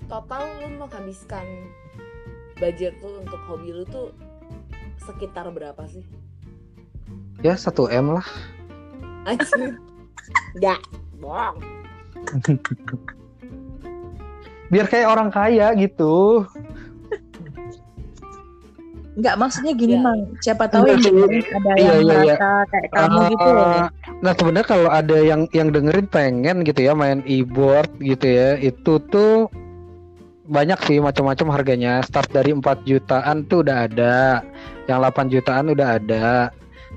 Total 0.06 0.46
lu 0.62 0.78
menghabiskan 0.78 1.66
budget 2.62 2.94
lu 3.02 3.26
untuk 3.26 3.42
hobi 3.50 3.74
lu 3.74 3.82
tuh 3.90 4.14
sekitar 5.02 5.50
berapa 5.50 5.82
sih? 5.90 6.06
ya 7.44 7.58
1 7.58 7.74
m 7.90 8.06
lah. 8.16 8.26
Anjir. 9.28 9.76
Enggak, 10.56 10.80
bohong. 11.18 11.58
Biar 14.66 14.86
kayak 14.90 15.08
orang 15.08 15.28
kaya 15.30 15.70
gitu. 15.78 16.46
Enggak 19.16 19.34
maksudnya 19.40 19.72
gini 19.72 19.96
Ya. 19.96 20.04
mang, 20.04 20.20
siapa 20.44 20.68
tahu 20.68 20.92
yang 20.92 21.00
Enggak, 21.00 21.08
dengerin 21.08 21.44
ada 21.48 21.70
Iya, 21.72 21.80
yang 21.80 21.96
iya, 21.96 21.96
iya. 21.96 22.16
merasa 22.36 22.50
kayak 22.68 22.88
kamu 22.92 23.18
gitu. 23.32 23.50
Eh, 23.56 23.86
Nah 24.16 24.32
sebenarnya 24.36 24.68
kalau 24.68 24.90
ada 24.92 25.18
yang 25.20 25.40
yang 25.56 25.68
dengerin 25.72 26.06
pengen 26.08 26.56
gitu 26.68 26.80
ya 26.84 26.92
main 26.92 27.24
e-board 27.24 27.88
gitu 27.96 28.26
ya, 28.28 28.60
itu 28.60 28.92
tuh 29.08 29.48
banyak 30.46 30.76
sih 30.84 31.00
macam-macam 31.00 31.46
harganya. 31.48 32.04
Start 32.04 32.28
dari 32.28 32.52
4 32.52 32.84
jutaan 32.84 33.48
tuh 33.48 33.64
udah 33.64 33.88
ada, 33.88 34.44
yang 34.84 35.00
8 35.00 35.32
jutaan 35.32 35.72
udah 35.72 35.96
ada, 35.96 36.52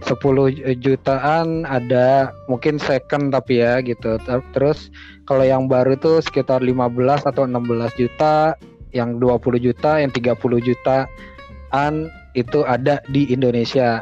10 0.05 0.79
jutaan 0.79 1.67
ada, 1.67 2.31
mungkin 2.47 2.79
second 2.79 3.35
tapi 3.35 3.59
ya 3.59 3.83
gitu. 3.83 4.15
Ter- 4.23 4.45
Terus 4.55 4.93
kalau 5.27 5.43
yang 5.43 5.67
baru 5.67 5.99
tuh 5.99 6.23
sekitar 6.23 6.63
15 6.63 7.27
atau 7.27 7.43
16 7.43 7.91
juta, 7.99 8.55
yang 8.95 9.21
20 9.21 9.59
juta, 9.61 10.01
yang 10.01 10.09
30 10.09 10.61
jutaan 10.63 11.93
itu 12.33 12.59
ada 12.65 13.01
di 13.09 13.29
Indonesia. 13.29 14.01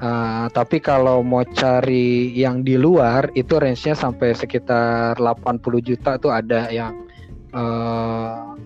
Uh, 0.00 0.48
tapi 0.56 0.80
kalau 0.80 1.20
mau 1.20 1.44
cari 1.44 2.32
yang 2.32 2.64
di 2.64 2.80
luar 2.80 3.28
itu 3.36 3.60
range-nya 3.60 3.92
sampai 3.92 4.32
sekitar 4.32 5.20
80 5.20 5.60
juta 5.84 6.16
tuh 6.16 6.32
ada 6.32 6.72
yang 6.72 7.04
uh, 7.52 8.56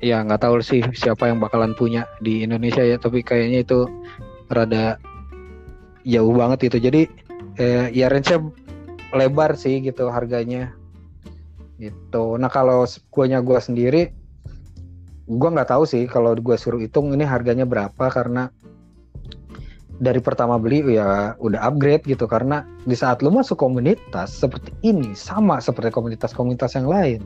ya 0.00 0.24
nggak 0.24 0.40
tahu 0.40 0.64
sih 0.64 0.80
siapa 0.96 1.28
yang 1.28 1.36
bakalan 1.36 1.76
punya 1.76 2.08
di 2.24 2.48
Indonesia 2.48 2.80
ya 2.80 2.96
tapi 2.96 3.20
kayaknya 3.20 3.60
itu 3.60 3.84
rada 4.48 4.96
jauh 6.04 6.34
banget 6.34 6.70
itu 6.70 6.78
jadi 6.78 7.02
eh, 7.58 7.86
ya 7.94 8.06
range-nya 8.10 8.42
lebar 9.14 9.56
sih 9.56 9.80
gitu 9.80 10.10
harganya. 10.12 10.74
Gitu. 11.78 12.24
Nah 12.36 12.50
kalau 12.50 12.84
guanya 13.14 13.38
gua 13.40 13.62
sendiri 13.62 14.10
gua 15.28 15.52
nggak 15.52 15.70
tahu 15.70 15.84
sih 15.84 16.08
kalau 16.08 16.34
gua 16.38 16.56
suruh 16.58 16.80
hitung 16.80 17.12
ini 17.14 17.22
harganya 17.22 17.68
berapa 17.68 18.10
karena 18.10 18.50
dari 19.98 20.22
pertama 20.22 20.62
beli 20.62 20.94
ya 20.94 21.34
udah 21.38 21.60
upgrade 21.62 22.06
gitu. 22.06 22.26
Karena 22.26 22.66
di 22.86 22.94
saat 22.98 23.22
lu 23.22 23.30
masuk 23.30 23.58
komunitas 23.58 24.34
seperti 24.34 24.74
ini 24.82 25.14
sama 25.14 25.62
seperti 25.62 25.94
komunitas-komunitas 25.94 26.74
yang 26.78 26.90
lain 26.90 27.22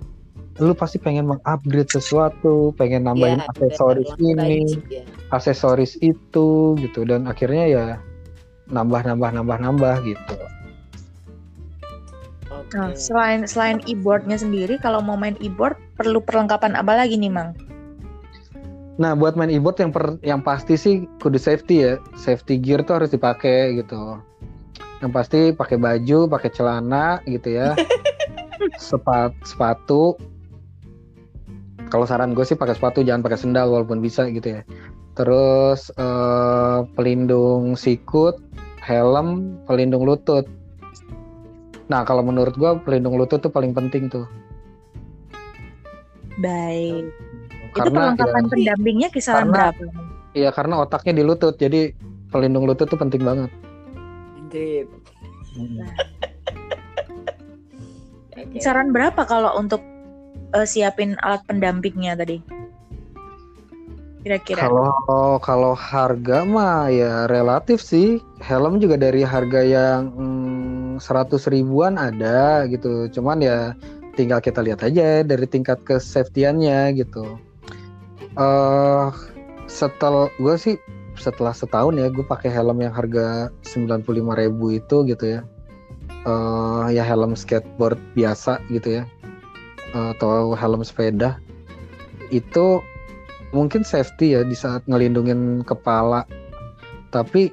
lu 0.61 0.76
pasti 0.76 1.00
pengen 1.00 1.33
mengupgrade 1.33 1.88
sesuatu 1.88 2.76
pengen 2.76 3.09
nambahin 3.09 3.41
Ya, 3.41 3.49
aksesoris 3.49 4.11
ini 4.21 4.76
ya. 4.93 5.00
aksesoris 5.33 5.97
itu 6.05 6.76
gitu. 6.76 7.09
Dan 7.09 7.25
akhirnya 7.25 7.64
ya 7.64 7.85
nambah 8.73 9.05
nambah 9.05 9.31
nambah 9.37 9.57
nambah 9.61 9.95
gitu. 10.09 10.37
Oke. 12.49 12.73
Nah, 12.75 12.91
selain 12.97 13.45
selain 13.45 13.79
e-boardnya 13.85 14.41
sendiri, 14.41 14.81
kalau 14.81 15.05
mau 15.05 15.14
main 15.14 15.37
e-board 15.45 15.76
perlu 16.00 16.25
perlengkapan 16.25 16.73
apa 16.75 16.97
lagi 16.97 17.21
nih 17.21 17.31
mang? 17.31 17.52
nah 19.00 19.17
buat 19.17 19.35
main 19.41 19.49
e-board 19.49 19.81
yang 19.81 19.88
per, 19.91 20.21
yang 20.21 20.41
pasti 20.45 20.76
sih 20.76 21.09
kudu 21.21 21.41
safety 21.41 21.76
ya. 21.85 21.95
Safety 22.12 22.61
gear 22.61 22.85
tuh 22.85 23.00
harus 23.00 23.11
dipakai 23.12 23.81
gitu. 23.81 24.21
Yang 25.00 25.12
pasti 25.17 25.41
pakai 25.57 25.81
baju 25.81 26.29
pakai 26.29 26.50
celana 26.52 27.19
gitu 27.25 27.57
ya. 27.57 27.73
Sepat, 28.79 29.33
sepatu. 29.43 30.14
Kalau 31.88 32.05
saran 32.05 32.37
gue 32.37 32.45
sih 32.47 32.55
pakai 32.55 32.76
sepatu 32.79 33.05
jangan 33.05 33.25
pakai 33.26 33.41
sendal 33.41 33.69
walaupun 33.69 34.00
bisa 34.00 34.29
gitu 34.29 34.61
ya 34.61 34.62
terus 35.12 35.92
eh, 35.95 36.78
pelindung 36.97 37.76
sikut 37.76 38.40
helm 38.81 39.59
pelindung 39.69 40.09
lutut 40.09 40.49
nah 41.87 42.02
kalau 42.02 42.25
menurut 42.25 42.57
gue 42.57 42.71
pelindung 42.88 43.21
lutut 43.21 43.42
tuh 43.45 43.52
paling 43.52 43.76
penting 43.76 44.09
tuh 44.09 44.25
Baik. 46.40 47.12
Itu 47.52 47.76
karena 47.76 47.92
ya, 47.92 48.16
perlengkapan 48.16 48.45
pendampingnya 48.49 49.09
kisaran 49.12 49.52
Karena- 49.52 49.76
berapa? 49.76 49.85
ya 50.33 50.49
karena 50.49 50.75
otaknya 50.81 51.12
di 51.21 51.23
lutut 51.28 51.61
jadi 51.61 51.92
pelindung 52.33 52.64
lutut 52.64 52.88
tuh 52.88 52.97
penting 52.97 53.21
banget 53.21 53.52
Anjir. 54.40 54.88
Oke. 58.33 58.49
Kisaran 58.57 58.92
berapa 58.97 59.28
kalau 59.28 59.52
untuk 59.61 59.85
eh, 60.52 60.64
siapin 60.64 61.16
alat 61.21 61.45
pendampingnya 61.45 62.16
tadi? 62.16 62.40
Kira-kira. 64.23 64.71
Kalau 64.71 65.43
kalau 65.43 65.75
harga 65.75 66.47
mah 66.47 66.87
ya 66.88 67.26
relatif 67.26 67.83
sih. 67.83 68.23
Helm 68.38 68.79
juga 68.79 68.95
dari 68.99 69.26
harga 69.26 69.62
yang 69.62 70.14
mm, 70.14 71.02
100 71.02 71.50
ribuan 71.50 71.99
ada 71.99 72.67
gitu. 72.71 73.11
Cuman 73.11 73.43
ya 73.43 73.75
tinggal 74.14 74.38
kita 74.38 74.62
lihat 74.62 74.87
aja 74.87 75.26
dari 75.26 75.47
tingkat 75.50 75.83
kesafetyannya 75.83 76.95
gitu. 76.95 77.38
Eh 78.38 79.07
setel 79.67 80.31
gue 80.38 80.55
sih 80.55 80.76
setelah 81.19 81.52
setahun 81.55 81.99
ya 81.99 82.07
gue 82.09 82.25
pakai 82.25 82.50
helm 82.50 82.83
yang 82.83 82.95
harga 82.95 83.50
95.000 83.67 84.23
ribu 84.38 84.67
itu 84.71 84.97
gitu 85.11 85.25
ya. 85.38 85.41
Eh 86.23 86.95
ya 86.95 87.02
helm 87.02 87.35
skateboard 87.35 87.99
biasa 88.14 88.62
gitu 88.71 89.02
ya. 89.02 89.05
Eh, 89.99 90.09
atau 90.14 90.55
helm 90.55 90.87
sepeda. 90.87 91.43
Itu 92.31 92.87
mungkin 93.52 93.85
safety 93.85 94.35
ya 94.37 94.42
di 94.42 94.56
saat 94.56 94.82
ngelindungin 94.88 95.62
kepala 95.62 96.25
tapi 97.12 97.52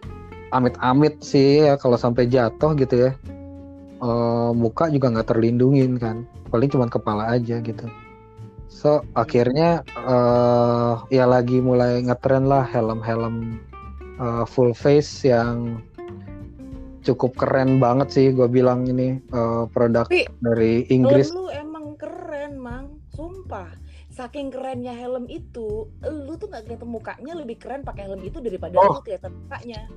amit-amit 0.55 1.19
sih 1.21 1.67
ya 1.67 1.75
kalau 1.75 1.99
sampai 1.99 2.25
jatuh 2.25 2.73
gitu 2.79 2.95
ya 3.07 3.11
eh, 4.01 4.51
muka 4.55 4.87
juga 4.89 5.11
nggak 5.13 5.29
terlindungin 5.35 5.99
kan 5.99 6.25
paling 6.49 6.71
cuma 6.71 6.89
kepala 6.89 7.29
aja 7.29 7.61
gitu 7.61 7.85
so 8.71 9.03
akhirnya 9.13 9.83
eh 9.97 10.93
ya 11.13 11.25
lagi 11.27 11.59
mulai 11.59 12.01
ngetren 12.01 12.47
lah 12.47 12.63
helm-helm 12.63 13.59
eh, 14.17 14.45
full 14.47 14.71
face 14.73 15.27
yang 15.27 15.83
cukup 17.03 17.35
keren 17.39 17.79
banget 17.79 18.07
sih 18.11 18.25
gue 18.31 18.47
bilang 18.47 18.87
ini 18.87 19.19
eh, 19.19 19.63
produk 19.69 20.07
Tapi, 20.07 20.25
dari 20.39 20.87
Inggris 20.89 21.31
lu 21.31 21.51
emang 21.51 21.95
keren, 21.99 22.55
Mang. 22.55 22.87
Sumpah 23.11 23.78
saking 24.19 24.51
kerennya 24.51 24.91
helm 24.91 25.31
itu 25.31 25.87
lu 26.03 26.35
tuh 26.35 26.51
nggak 26.51 26.67
kelihatan 26.67 26.91
mukanya 26.91 27.33
lebih 27.39 27.55
keren 27.55 27.87
pakai 27.87 28.11
helm 28.11 28.19
itu 28.19 28.43
daripada 28.43 28.75
oh. 28.75 28.99
lu 28.99 29.01
kelihatan 29.07 29.31
mukanya. 29.31 29.87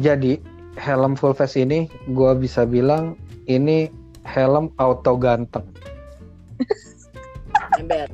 Jadi 0.00 0.40
helm 0.80 1.12
full 1.12 1.36
face 1.36 1.60
ini 1.60 1.92
gua 2.16 2.32
bisa 2.32 2.64
bilang 2.64 3.20
ini 3.44 3.92
helm 4.24 4.72
auto 4.80 5.20
ganteng. 5.20 5.68
Ember. 7.80 8.08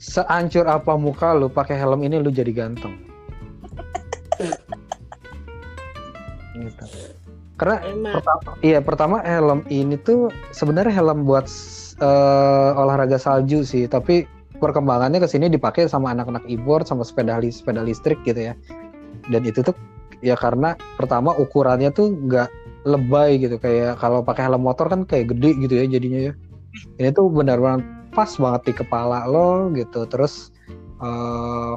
Seancur 0.00 0.64
apa 0.64 0.96
muka 0.96 1.36
lu 1.36 1.52
pakai 1.52 1.76
helm 1.76 2.00
ini 2.00 2.16
lu 2.16 2.32
jadi 2.32 2.48
ganteng. 2.48 2.96
Gitu. 6.54 6.86
karena 7.58 7.82
pertama 8.14 8.50
iya 8.62 8.78
pertama 8.78 9.16
helm 9.26 9.66
ini 9.66 9.98
tuh 9.98 10.30
sebenarnya 10.54 10.94
helm 10.94 11.26
buat 11.26 11.50
eh, 12.00 12.70
olahraga 12.74 13.18
salju 13.20 13.62
sih 13.62 13.86
tapi 13.86 14.26
perkembangannya 14.58 15.18
ke 15.20 15.28
sini 15.28 15.50
dipakai 15.50 15.90
sama 15.90 16.14
anak-anak 16.14 16.46
e-board 16.46 16.86
sama 16.86 17.02
sepeda 17.02 17.38
lis- 17.42 17.60
sepeda 17.60 17.82
listrik 17.82 18.18
gitu 18.22 18.52
ya. 18.52 18.54
Dan 19.28 19.42
itu 19.44 19.60
tuh 19.60 19.74
ya 20.24 20.38
karena 20.38 20.78
pertama 20.96 21.34
ukurannya 21.36 21.90
tuh 21.90 22.14
nggak 22.14 22.48
lebay 22.84 23.40
gitu 23.40 23.56
kayak 23.56 23.96
kalau 23.98 24.20
pakai 24.20 24.46
helm 24.48 24.64
motor 24.64 24.86
kan 24.88 25.08
kayak 25.08 25.32
gede 25.34 25.56
gitu 25.64 25.74
ya 25.74 25.84
jadinya 25.88 26.20
ya. 26.30 26.32
Ini 27.02 27.10
tuh 27.14 27.30
benar-benar 27.30 27.82
pas 28.14 28.30
banget 28.38 28.62
di 28.70 28.72
kepala 28.78 29.26
lo 29.26 29.70
gitu 29.74 30.06
terus 30.06 30.54
eh, 31.02 31.74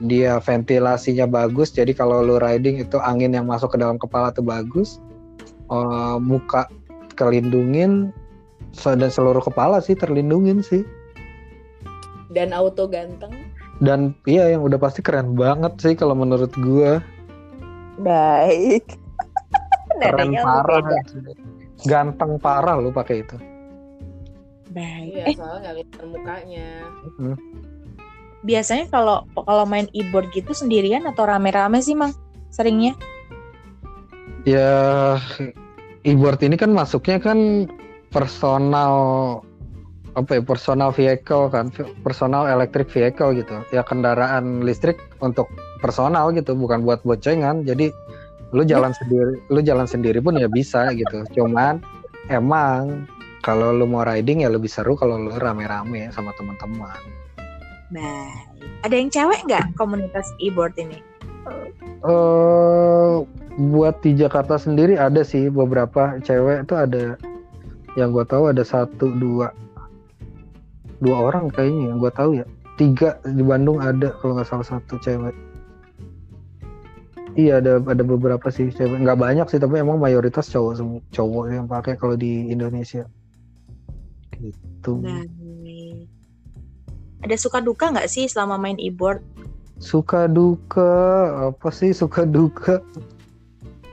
dia 0.00 0.40
ventilasinya 0.40 1.28
bagus 1.28 1.72
jadi 1.72 1.92
kalau 1.92 2.24
lo 2.24 2.36
riding 2.40 2.80
itu 2.80 2.96
angin 3.00 3.32
yang 3.36 3.48
masuk 3.48 3.72
ke 3.72 3.78
dalam 3.80 3.96
kepala 3.96 4.32
tuh 4.32 4.44
bagus 4.44 5.00
Eh, 5.70 6.16
muka 6.18 6.66
kelindungin 7.14 8.10
dan 8.72 9.08
seluruh 9.08 9.42
kepala 9.42 9.78
sih 9.78 9.92
terlindungin 9.92 10.60
sih 10.60 10.86
Dan 12.28 12.50
auto 12.50 12.86
ganteng. 12.86 13.34
dan 13.80 14.12
iya 14.22 14.46
yang 14.48 14.62
udah 14.62 14.76
pasti 14.76 15.00
keren 15.00 15.34
banget 15.34 15.72
sih 15.76 15.94
kalau 15.94 16.14
menurut 16.14 16.52
gua 16.56 17.02
Baik. 17.96 18.96
keren 20.00 20.30
Nadanya 20.30 20.40
parah 20.40 20.80
ganteng 21.82 22.32
parah 22.36 22.76
lu 22.76 22.90
pakai 22.90 23.20
itu 23.20 23.36
Baik. 24.70 25.10
Iya, 25.10 25.24
Eh, 25.24 25.34
soalnya 25.34 25.58
nggak 25.60 25.74
kelihatan 25.74 26.06
mukanya. 26.08 26.68
biasanya 28.40 28.86
kalau 28.86 29.26
kalau 29.34 29.66
main 29.66 29.90
e-board 29.90 30.30
gitu 30.30 30.54
sendirian 30.54 31.04
atau 31.04 31.26
rame-rame 31.26 31.76
sih, 31.78 31.92
Mang? 31.92 32.14
Seringnya? 32.48 32.94
ya 34.40 35.18
e-board 36.00 36.40
ini 36.40 36.54
kan 36.54 36.70
masuknya 36.70 37.18
kan 37.18 37.68
personal 38.10 38.94
apa 40.18 40.38
ya 40.38 40.42
personal 40.42 40.90
vehicle 40.90 41.46
kan 41.54 41.70
personal 42.02 42.50
electric 42.50 42.90
vehicle 42.90 43.30
gitu 43.30 43.62
ya 43.70 43.86
kendaraan 43.86 44.66
listrik 44.66 44.98
untuk 45.22 45.46
personal 45.78 46.34
gitu 46.34 46.58
bukan 46.58 46.82
buat 46.82 46.98
bocengan 47.06 47.62
jadi 47.62 47.94
lu 48.50 48.66
jalan 48.66 48.90
sendiri 48.90 49.38
lu 49.54 49.62
jalan 49.62 49.86
sendiri 49.86 50.18
pun 50.18 50.34
ya 50.34 50.50
bisa 50.50 50.90
gitu 50.98 51.22
cuman 51.38 51.78
emang 52.26 53.06
kalau 53.46 53.70
lu 53.70 53.86
mau 53.86 54.02
riding 54.02 54.42
ya 54.42 54.50
lebih 54.50 54.68
seru 54.68 54.98
kalau 54.98 55.14
lu 55.14 55.30
rame-rame 55.38 56.10
sama 56.10 56.34
teman-teman 56.34 56.98
Baik. 57.90 58.46
Ada 58.86 58.94
yang 58.94 59.10
cewek 59.10 59.40
nggak 59.50 59.66
komunitas 59.74 60.30
e-board 60.38 60.78
ini? 60.78 61.02
eh 62.00 63.14
buat 63.60 63.96
di 64.00 64.16
Jakarta 64.16 64.56
sendiri 64.56 64.96
ada 64.96 65.20
sih 65.20 65.52
beberapa 65.52 66.16
cewek 66.24 66.64
tuh 66.64 66.78
ada 66.80 67.18
yang 67.98 68.14
gue 68.14 68.24
tahu 68.26 68.50
ada 68.50 68.62
satu 68.62 69.10
dua. 69.18 69.50
Dua 71.00 71.16
orang 71.32 71.48
kayaknya 71.48 71.94
yang 71.94 71.98
gue 71.98 72.12
tahu 72.12 72.30
ya. 72.38 72.46
Tiga 72.76 73.16
di 73.24 73.42
Bandung 73.44 73.80
ada 73.80 74.12
kalau 74.20 74.36
nggak 74.36 74.48
salah 74.48 74.66
satu 74.66 75.00
cewek. 75.00 75.34
Iya 77.38 77.62
ada 77.62 77.80
ada 77.80 78.02
beberapa 78.04 78.50
sih 78.52 78.68
cewek. 78.68 79.00
Nggak 79.00 79.18
banyak 79.18 79.46
sih 79.48 79.60
tapi 79.60 79.80
emang 79.80 79.96
mayoritas 79.98 80.48
cowok 80.52 80.72
semua 80.76 81.00
cowok 81.14 81.44
yang 81.50 81.66
pakai 81.66 81.96
kalau 81.96 82.14
di 82.14 82.52
Indonesia. 82.52 83.08
Gitu. 84.36 84.92
Baik. 85.00 86.08
Ada 87.20 87.36
suka 87.36 87.60
duka 87.60 87.92
nggak 87.92 88.08
sih 88.08 88.24
selama 88.28 88.56
main 88.56 88.80
e-board? 88.80 89.20
suka 89.80 90.28
duka? 90.28 90.92
Apa 91.50 91.72
sih 91.72 91.90
suka 91.96 92.28
duka 92.28 92.84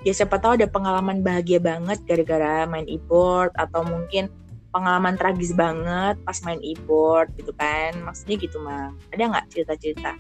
Ya 0.06 0.14
siapa 0.14 0.38
tahu 0.38 0.62
ada 0.62 0.68
pengalaman 0.70 1.26
bahagia 1.26 1.58
banget 1.58 1.98
gara-gara 2.06 2.66
main 2.70 2.86
e-board 2.86 3.52
atau 3.58 3.82
mungkin 3.82 4.30
pengalaman 4.70 5.18
tragis 5.18 5.56
banget 5.58 6.20
pas 6.22 6.38
main 6.46 6.62
e-board 6.62 7.34
gitu 7.40 7.52
kan. 7.58 7.98
Maksudnya 8.06 8.36
gitu, 8.38 8.58
Mang. 8.62 8.94
Ada 9.10 9.24
nggak 9.34 9.46
cerita-cerita? 9.50 10.12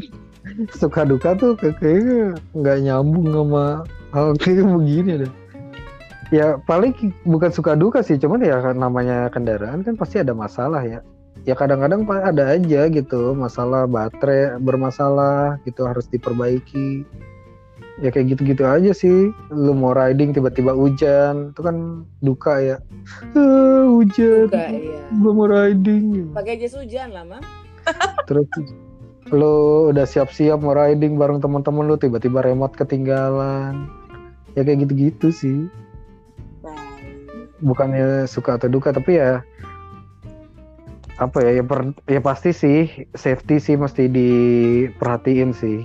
suka 0.80 1.04
duka 1.04 1.36
tuh 1.36 1.56
kayak- 1.56 1.78
kayaknya 1.80 2.20
nggak 2.56 2.78
nyambung 2.84 3.28
sama 3.32 3.64
hal 4.12 4.28
kayak 4.42 4.66
begini 4.66 5.12
deh. 5.26 5.32
Ya 6.30 6.62
paling 6.62 6.94
bukan 7.26 7.50
suka 7.50 7.74
duka 7.74 8.06
sih, 8.06 8.14
cuman 8.14 8.46
ya 8.46 8.62
kan 8.62 8.78
namanya 8.78 9.26
kendaraan 9.34 9.82
kan 9.82 9.98
pasti 9.98 10.22
ada 10.22 10.30
masalah 10.30 10.86
ya. 10.86 11.02
Ya 11.42 11.58
kadang-kadang 11.58 12.06
ada 12.06 12.54
aja 12.54 12.86
gitu 12.86 13.34
masalah 13.34 13.88
baterai 13.90 14.60
bermasalah 14.62 15.58
gitu 15.66 15.82
harus 15.88 16.06
diperbaiki. 16.06 17.02
Ya 18.00 18.08
kayak 18.08 18.36
gitu-gitu 18.36 18.64
aja 18.64 18.90
sih. 18.96 19.28
Lu 19.52 19.72
mau 19.76 19.92
riding 19.92 20.32
tiba-tiba 20.32 20.72
hujan, 20.72 21.52
itu 21.52 21.60
kan 21.60 22.08
duka 22.24 22.56
ya. 22.56 22.76
Ah, 23.36 23.84
hujan, 23.84 24.48
Juga 24.48 24.72
iya. 24.72 25.00
belum 25.20 25.34
mau 25.36 25.48
riding. 25.48 26.32
Pakai 26.32 26.56
jas 26.56 26.72
hujan 26.72 27.12
lah, 27.12 27.24
Mam. 27.28 27.44
Terus 28.28 28.48
lu 29.30 29.92
udah 29.92 30.08
siap-siap 30.08 30.58
mau 30.64 30.72
riding 30.72 31.20
bareng 31.20 31.44
teman-teman 31.44 31.86
lu 31.86 31.96
tiba-tiba 32.00 32.40
remote 32.40 32.74
ketinggalan. 32.74 33.86
Ya 34.56 34.64
kayak 34.64 34.88
gitu-gitu 34.88 35.28
sih. 35.30 35.58
Baik. 36.64 37.28
Bukannya 37.60 38.24
suka 38.24 38.56
atau 38.56 38.72
duka 38.72 38.90
tapi 38.96 39.20
ya 39.20 39.44
apa 41.20 41.44
ya 41.44 41.60
ya, 41.60 41.64
per- 41.68 42.00
ya 42.08 42.20
pasti 42.24 42.50
sih 42.56 42.88
safety 43.12 43.60
sih 43.60 43.76
mesti 43.76 44.08
diperhatiin 44.08 45.52
sih 45.52 45.84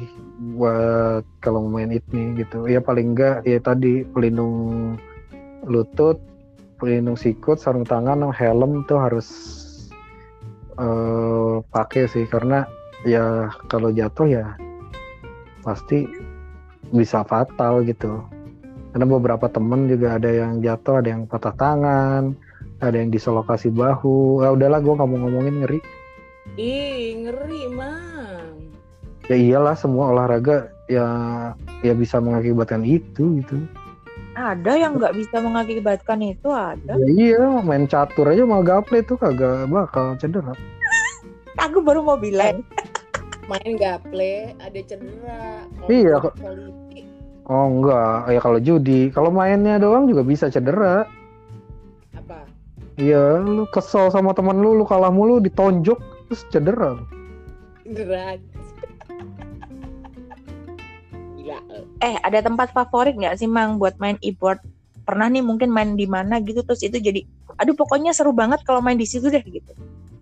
buat 0.55 1.27
kalau 1.43 1.67
main 1.67 1.91
ini 1.91 2.39
gitu. 2.39 2.71
Ya 2.71 2.79
paling 2.79 3.11
enggak 3.11 3.43
ya 3.43 3.59
tadi 3.59 4.07
pelindung 4.07 4.95
lutut, 5.67 6.15
pelindung 6.79 7.19
sikut, 7.19 7.59
sarung 7.59 7.83
tangan, 7.83 8.23
helm 8.31 8.87
tuh 8.87 8.95
harus 8.95 9.27
eh 10.79 11.55
pakai 11.71 12.07
sih 12.07 12.27
karena 12.27 12.67
ya 13.03 13.51
kalau 13.67 13.91
jatuh 13.91 14.27
ya 14.27 14.45
pasti 15.67 16.07
bisa 16.95 17.27
fatal 17.27 17.83
gitu. 17.83 18.23
Karena 18.95 19.05
beberapa 19.11 19.51
temen 19.51 19.91
juga 19.91 20.15
ada 20.15 20.31
yang 20.31 20.63
jatuh, 20.63 21.03
ada 21.03 21.11
yang 21.11 21.27
patah 21.27 21.51
tangan, 21.59 22.39
ada 22.85 22.97
yang 23.01 23.09
dislokasi 23.09 23.69
bahu. 23.69 24.41
Ah 24.41 24.53
udahlah 24.53 24.79
gue 24.79 24.93
nggak 24.93 25.09
mau 25.09 25.19
ngomongin 25.25 25.55
ngeri. 25.63 25.79
Ih, 26.55 27.25
ngeri, 27.25 27.61
Mam. 27.73 28.69
Ya 29.25 29.35
iyalah 29.35 29.73
semua 29.73 30.13
olahraga 30.13 30.69
ya 30.85 31.05
ya 31.81 31.93
bisa 31.97 32.21
mengakibatkan 32.21 32.85
itu 32.85 33.41
gitu. 33.41 33.57
Ada 34.35 34.75
yang 34.77 34.99
nggak 34.99 35.15
bisa 35.15 35.41
mengakibatkan 35.41 36.19
itu 36.21 36.51
ada. 36.51 36.93
Ya 36.99 37.07
iya 37.09 37.43
main 37.63 37.87
catur 37.87 38.29
aja 38.29 38.43
mau 38.45 38.61
gaple 38.61 39.01
tuh 39.01 39.17
kagak 39.17 39.65
bakal 39.67 40.13
cedera. 40.21 40.53
Aku 41.65 41.81
baru 41.81 42.05
mau 42.05 42.19
bilang. 42.19 42.61
Main 43.45 43.77
gaple 43.77 44.53
ada 44.57 44.79
cedera. 44.81 45.65
Kalau 45.77 45.89
Iya, 45.89 46.13
kok. 46.17 46.33
politik, 46.37 47.05
Oh 47.45 47.65
enggak, 47.69 48.33
ya 48.33 48.39
kalau 48.41 48.57
judi, 48.57 49.13
kalau 49.13 49.29
mainnya 49.29 49.77
doang 49.77 50.09
juga 50.09 50.25
bisa 50.25 50.49
cedera. 50.49 51.05
Iya, 52.95 53.43
lu 53.43 53.67
kesel 53.67 54.07
sama 54.07 54.31
temen 54.31 54.55
lu, 54.63 54.71
lu 54.71 54.87
kalah 54.87 55.11
mulu, 55.11 55.43
ditonjok, 55.43 55.99
terus 56.31 56.41
cedera. 56.47 56.95
Cedera. 57.83 58.39
Gila. 61.35 61.59
Eh, 61.99 62.15
ada 62.23 62.39
tempat 62.39 62.71
favorit 62.71 63.19
nggak 63.19 63.35
sih 63.35 63.51
Mang 63.51 63.77
buat 63.77 63.99
main 63.99 64.15
e-board? 64.23 64.63
Pernah 65.05 65.27
nih 65.29 65.43
mungkin 65.43 65.69
main 65.69 65.93
di 65.93 66.07
mana 66.09 66.41
gitu 66.41 66.65
terus 66.65 66.81
itu 66.81 66.97
jadi 66.97 67.21
aduh 67.61 67.77
pokoknya 67.77 68.09
seru 68.11 68.33
banget 68.33 68.65
kalau 68.65 68.81
main 68.81 68.97
di 68.97 69.05
situ 69.05 69.29
deh 69.29 69.43
gitu. 69.43 69.71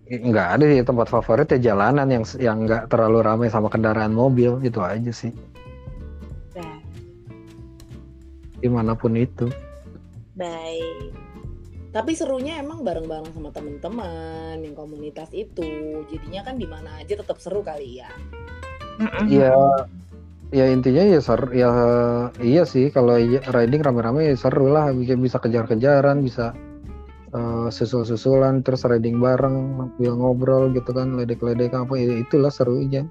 Enggak 0.04 0.60
ada 0.60 0.64
sih 0.68 0.84
tempat 0.84 1.08
favorit 1.08 1.48
ya 1.48 1.72
jalanan 1.72 2.04
yang 2.12 2.24
yang 2.36 2.68
enggak 2.68 2.92
terlalu 2.92 3.24
ramai 3.24 3.48
sama 3.48 3.72
kendaraan 3.72 4.12
mobil, 4.12 4.60
itu 4.60 4.76
aja 4.84 5.08
sih. 5.08 5.32
Nah, 6.52 6.76
Di 8.60 8.68
mana 8.68 8.92
pun 8.92 9.16
itu. 9.16 9.48
baik. 10.36 11.14
Tapi 11.94 12.10
serunya 12.18 12.58
emang 12.58 12.82
bareng-bareng 12.82 13.30
sama 13.30 13.54
temen-temen 13.54 14.58
yang 14.66 14.74
komunitas 14.74 15.30
itu. 15.30 16.02
Jadinya 16.10 16.42
kan 16.42 16.58
di 16.58 16.66
mana 16.66 16.98
aja 16.98 17.14
tetap 17.14 17.38
seru 17.38 17.62
kali 17.62 18.02
ya. 18.02 18.10
Iya, 19.30 19.54
ya 20.50 20.66
intinya 20.74 21.06
ya 21.06 21.22
seru, 21.22 21.54
ya 21.54 21.70
iya 22.42 22.66
sih 22.66 22.90
kalau 22.90 23.14
riding 23.54 23.82
rame-rame 23.82 24.26
ya 24.26 24.34
seru 24.34 24.74
lah, 24.74 24.90
bisa 24.90 25.14
bisa 25.14 25.38
kejar-kejaran, 25.38 26.18
bisa 26.26 26.50
eh, 27.30 27.68
susul-susulan, 27.70 28.66
terus 28.66 28.82
riding 28.82 29.22
bareng, 29.22 29.78
sambil 29.78 30.12
ngobrol 30.18 30.74
gitu 30.74 30.90
kan, 30.90 31.14
ledek-ledek 31.14 31.74
apa 31.78 31.94
ya 31.94 32.26
itulah 32.26 32.50
serunya. 32.50 33.06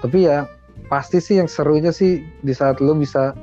Tapi 0.00 0.24
ya 0.24 0.48
pasti 0.88 1.20
sih 1.20 1.36
yang 1.36 1.48
serunya 1.52 1.92
sih 1.92 2.24
di 2.40 2.52
saat 2.56 2.80
lu 2.80 2.96
bisa 2.96 3.36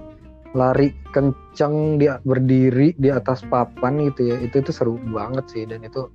lari 0.54 0.94
kenceng 1.10 1.98
di 1.98 2.06
berdiri 2.26 2.94
di 2.98 3.10
atas 3.10 3.42
papan 3.46 4.10
gitu 4.10 4.34
ya, 4.34 4.38
itu 4.42 4.62
itu 4.62 4.72
seru 4.72 5.02
banget 5.10 5.46
sih 5.50 5.64
dan 5.66 5.82
itu 5.82 6.10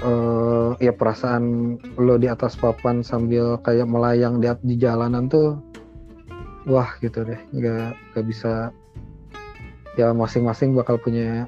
eh 0.00 0.70
ya 0.80 0.92
perasaan 0.96 1.76
lo 2.00 2.16
di 2.16 2.26
atas 2.26 2.56
papan 2.56 3.04
sambil 3.04 3.60
kayak 3.60 3.84
melayang 3.84 4.40
di, 4.40 4.48
di 4.64 4.74
jalanan 4.80 5.28
tuh 5.28 5.60
wah 6.64 6.88
gitu 7.04 7.22
deh 7.22 7.40
nggak 7.52 7.92
nggak 8.14 8.26
bisa 8.26 8.72
ya 10.00 10.16
masing-masing 10.16 10.72
bakal 10.72 10.96
punya 10.96 11.44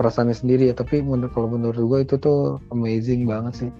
perasaannya 0.00 0.32
sendiri 0.32 0.72
ya 0.72 0.74
tapi 0.74 1.04
menurut 1.04 1.30
kalau 1.36 1.52
menurut 1.52 1.76
gue 1.76 1.98
itu 2.08 2.16
tuh 2.16 2.56
amazing 2.72 3.28
banget 3.28 3.68
sih 3.68 3.72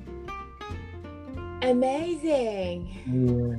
Amazing. 1.61 2.89
Iya. 3.05 3.53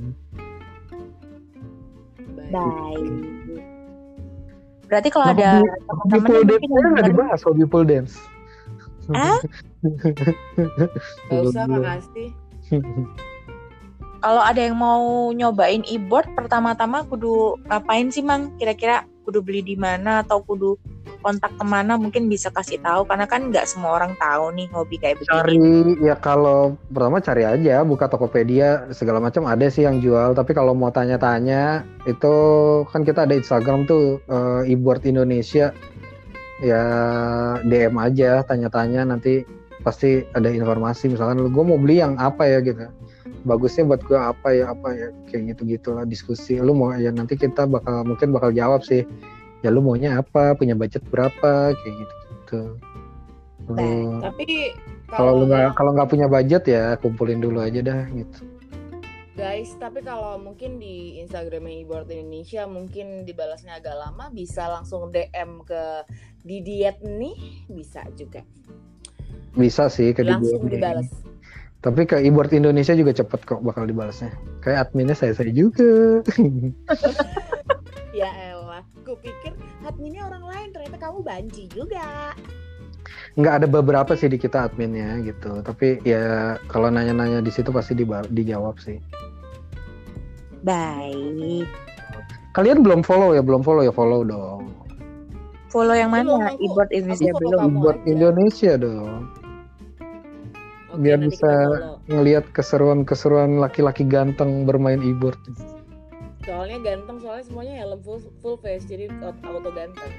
Baik. 2.52 3.00
Baik. 3.00 3.72
Berarti 4.92 5.08
kalau 5.08 5.24
Nah, 5.24 5.34
ada 5.34 5.50
teman-teman 5.88 6.28
yang 6.28 6.44
dance 6.44 6.60
mungkin 6.60 6.84
yang 6.84 6.92
nggak 6.92 7.08
dibahas 7.08 7.40
hobi 7.48 7.64
people 7.64 7.84
dance 7.88 8.20
Ah? 9.10 9.40
Gak 11.26 11.42
usah 11.42 11.66
makasih. 11.66 12.30
kalau 14.22 14.38
ada 14.38 14.60
yang 14.62 14.78
mau 14.78 15.34
nyobain 15.34 15.82
e-board 15.82 16.30
pertama-tama 16.38 17.02
kudu 17.10 17.58
ngapain 17.66 18.06
sih 18.14 18.22
mang 18.22 18.54
kira-kira 18.54 19.02
kudu 19.22 19.40
beli 19.40 19.62
di 19.62 19.76
mana 19.78 20.20
atau 20.26 20.42
kudu 20.42 20.76
kontak 21.22 21.54
ke 21.54 21.64
mana 21.64 21.94
mungkin 21.94 22.26
bisa 22.26 22.50
kasih 22.50 22.82
tahu. 22.82 23.06
Karena 23.06 23.26
kan 23.30 23.48
nggak 23.48 23.64
semua 23.64 23.96
orang 23.96 24.18
tahu 24.18 24.50
nih 24.52 24.66
hobi 24.74 24.96
kayak 24.98 25.22
cari 25.22 25.56
begini 25.56 25.94
ya 26.02 26.18
kalau 26.18 26.74
pertama 26.90 27.22
cari 27.22 27.46
aja 27.46 27.86
buka 27.86 28.10
Tokopedia 28.10 28.90
segala 28.90 29.22
macam 29.22 29.46
ada 29.46 29.66
sih 29.70 29.86
yang 29.86 30.02
jual. 30.02 30.34
Tapi 30.34 30.52
kalau 30.52 30.74
mau 30.74 30.90
tanya-tanya 30.90 31.86
itu 32.04 32.34
kan 32.90 33.06
kita 33.06 33.24
ada 33.24 33.34
Instagram 33.38 33.86
tuh 33.86 34.18
eh, 34.26 34.72
e-board 34.74 35.06
Indonesia. 35.06 35.70
Ya 36.62 36.84
DM 37.66 37.98
aja 37.98 38.46
tanya-tanya 38.46 39.02
nanti 39.02 39.42
pasti 39.82 40.22
ada 40.30 40.46
informasi. 40.46 41.10
Misalkan 41.10 41.42
gue 41.42 41.64
mau 41.66 41.78
beli 41.78 41.98
yang 41.98 42.14
apa 42.22 42.46
ya? 42.46 42.62
gitu 42.62 42.86
bagusnya 43.42 43.86
buat 43.88 44.02
gue 44.06 44.18
apa 44.18 44.48
ya 44.54 44.70
apa 44.70 44.88
ya 44.94 45.08
kayak 45.30 45.56
gitu 45.56 45.62
gitulah 45.78 46.04
diskusi 46.06 46.58
lu 46.58 46.74
mau 46.74 46.94
ya 46.94 47.10
nanti 47.10 47.34
kita 47.34 47.66
bakal 47.66 48.06
mungkin 48.06 48.30
bakal 48.30 48.50
jawab 48.54 48.82
sih 48.86 49.02
ya 49.62 49.70
lu 49.70 49.82
maunya 49.82 50.18
apa 50.18 50.54
punya 50.58 50.74
budget 50.74 51.02
berapa 51.10 51.74
kayak 51.74 51.94
gitu 51.94 52.14
gitu 52.32 52.62
Baik. 53.62 54.26
Tapi 54.26 54.74
kalau 55.06 55.38
lu 55.38 55.44
nggak 55.46 55.78
kalau 55.78 55.94
nggak 55.94 56.10
punya 56.10 56.26
budget 56.26 56.66
ya 56.66 56.98
kumpulin 56.98 57.38
dulu 57.38 57.62
aja 57.62 57.78
dah 57.78 58.10
gitu 58.10 58.42
guys, 59.32 59.72
tapi 59.80 60.04
kalau 60.04 60.36
mungkin 60.36 60.76
di 60.76 61.18
Instagramnya 61.24 61.82
Iboard 61.82 62.12
Indonesia 62.12 62.68
mungkin 62.68 63.24
dibalasnya 63.24 63.80
agak 63.80 63.96
lama, 63.96 64.28
bisa 64.28 64.68
langsung 64.68 65.08
DM 65.08 65.64
ke 65.64 66.04
Didiet 66.44 67.00
nih, 67.00 67.66
bisa 67.72 68.04
juga. 68.12 68.44
bisa 69.52 69.88
sih 69.92 70.16
ke 70.16 70.24
langsung 70.24 70.64
dibalas. 70.68 71.08
Tapi 71.82 72.06
ke 72.06 72.22
e-board 72.22 72.54
Indonesia 72.54 72.94
juga 72.94 73.10
cepet 73.10 73.42
kok 73.42 73.60
bakal 73.66 73.90
dibalasnya. 73.90 74.30
Kayak 74.62 74.88
adminnya 74.88 75.18
saya 75.18 75.34
saya 75.34 75.50
juga. 75.50 76.22
Ya 78.12 78.28
elah, 78.28 78.84
gue 79.08 79.16
pikir 79.24 79.56
adminnya 79.88 80.28
orang 80.28 80.44
lain, 80.44 80.68
ternyata 80.76 81.00
kamu 81.00 81.24
banci 81.24 81.64
juga. 81.72 82.36
nggak 83.40 83.64
ada 83.64 83.66
beberapa 83.72 84.12
sih 84.12 84.28
di 84.28 84.36
kita 84.36 84.68
adminnya 84.68 85.16
gitu. 85.24 85.64
Tapi 85.64 85.96
ya 86.04 86.60
kalau 86.68 86.92
nanya-nanya 86.92 87.40
di 87.40 87.48
situ 87.48 87.72
pasti 87.72 87.96
dijawab 87.96 88.76
sih. 88.84 89.00
Baik. 90.60 91.64
Kalian 92.52 92.84
belum 92.84 93.00
follow 93.00 93.32
ya? 93.32 93.40
Belum 93.40 93.64
follow 93.64 93.80
ya? 93.80 93.96
Follow 93.96 94.28
dong. 94.28 94.68
Follow 95.72 95.96
yang 95.96 96.12
mana? 96.12 96.52
e-board 96.60 96.92
Indonesia 96.92 97.32
belum. 97.32 97.80
e-board. 97.80 98.00
Indonesia 98.04 98.76
dong 98.76 99.41
Oke, 100.92 101.08
Biar 101.08 101.18
bisa- 101.24 101.96
ngelihat 102.12 102.44
keseruan-keseruan 102.52 103.56
laki-laki 103.56 104.04
ganteng 104.04 104.68
bermain 104.68 105.00
e-board. 105.00 105.40
Soalnya 106.44 106.78
ganteng, 106.84 107.16
soalnya 107.22 107.44
semuanya 107.48 107.74
helm 107.80 108.00
full, 108.04 108.20
full 108.44 108.56
face, 108.60 108.84
jadi 108.84 109.08
auto 109.24 109.72
ganteng. 109.72 110.12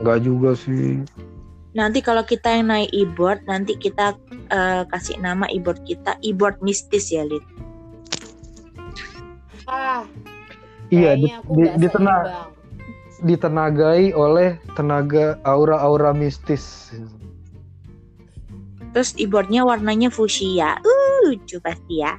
nggak 0.00 0.18
juga 0.24 0.56
sih. 0.56 1.04
Nanti 1.76 2.02
kalau 2.02 2.24
kita 2.26 2.50
yang 2.58 2.72
naik 2.72 2.90
e-board 2.90 3.44
nanti 3.46 3.78
kita 3.78 4.16
eh, 4.50 4.82
kasih 4.90 5.20
nama 5.22 5.46
e-board 5.46 5.84
kita 5.86 6.18
e-board 6.26 6.58
mistis 6.58 7.14
ya 7.14 7.22
Lid. 7.22 7.44
Ah, 9.70 10.02
iya 10.90 11.14
di, 11.14 11.30
di, 11.30 11.62
ditena- 11.78 12.26
seimbang. 12.26 12.50
ditenagai 13.22 14.02
oleh 14.16 14.58
tenaga 14.74 15.38
aura-aura 15.46 16.10
mistis 16.10 16.90
terus 18.92 19.14
e-boardnya 19.18 19.62
warnanya 19.62 20.08
fuchsia 20.10 20.78
uh 20.80 21.16
lucu 21.28 21.60
pasti 21.62 22.02
ya 22.02 22.18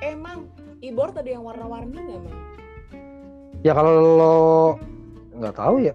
Emang 0.00 0.48
e-board 0.80 1.12
ada 1.20 1.28
yang 1.28 1.44
warna-warni 1.44 1.92
nggak, 2.00 2.20
Mang? 2.24 2.38
Ya 3.60 3.76
kalau 3.76 3.92
lo 4.00 4.36
nggak 5.36 5.52
tahu 5.60 5.84
ya, 5.84 5.92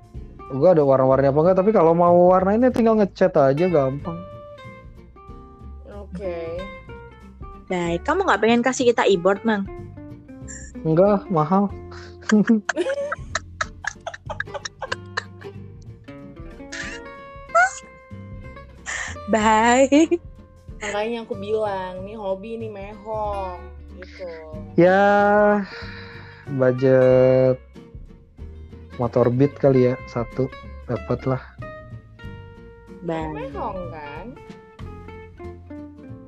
gua 0.53 0.77
ada 0.77 0.85
warna-warni 0.85 1.33
apa 1.33 1.39
enggak. 1.41 1.57
Tapi 1.57 1.71
kalau 1.73 1.97
mau 1.97 2.13
warnainnya 2.29 2.69
tinggal 2.69 3.01
ngecat 3.01 3.33
aja 3.33 3.65
gampang. 3.65 4.17
Oke. 5.89 6.61
baik 7.65 8.05
kamu 8.05 8.29
nggak 8.29 8.41
pengen 8.45 8.61
kasih 8.61 8.93
kita 8.93 9.09
e-board 9.09 9.41
mang 9.41 9.65
Enggak 10.85 11.25
mahal. 11.33 11.65
baik 19.35 20.19
Makanya 20.75 21.23
aku 21.23 21.33
bilang, 21.39 22.03
nih 22.03 22.19
hobi 22.19 22.59
nih 22.59 22.67
mehong. 22.69 23.63
Gitu. 23.95 24.27
Ya 24.75 25.63
budget 26.51 27.57
motor 28.99 29.31
beat 29.31 29.55
kali 29.55 29.91
ya 29.91 29.95
satu 30.05 30.51
dapat 30.85 31.19
lah. 31.25 31.41
baik 33.01 33.49
Mehong 33.55 33.79
kan? 33.89 34.25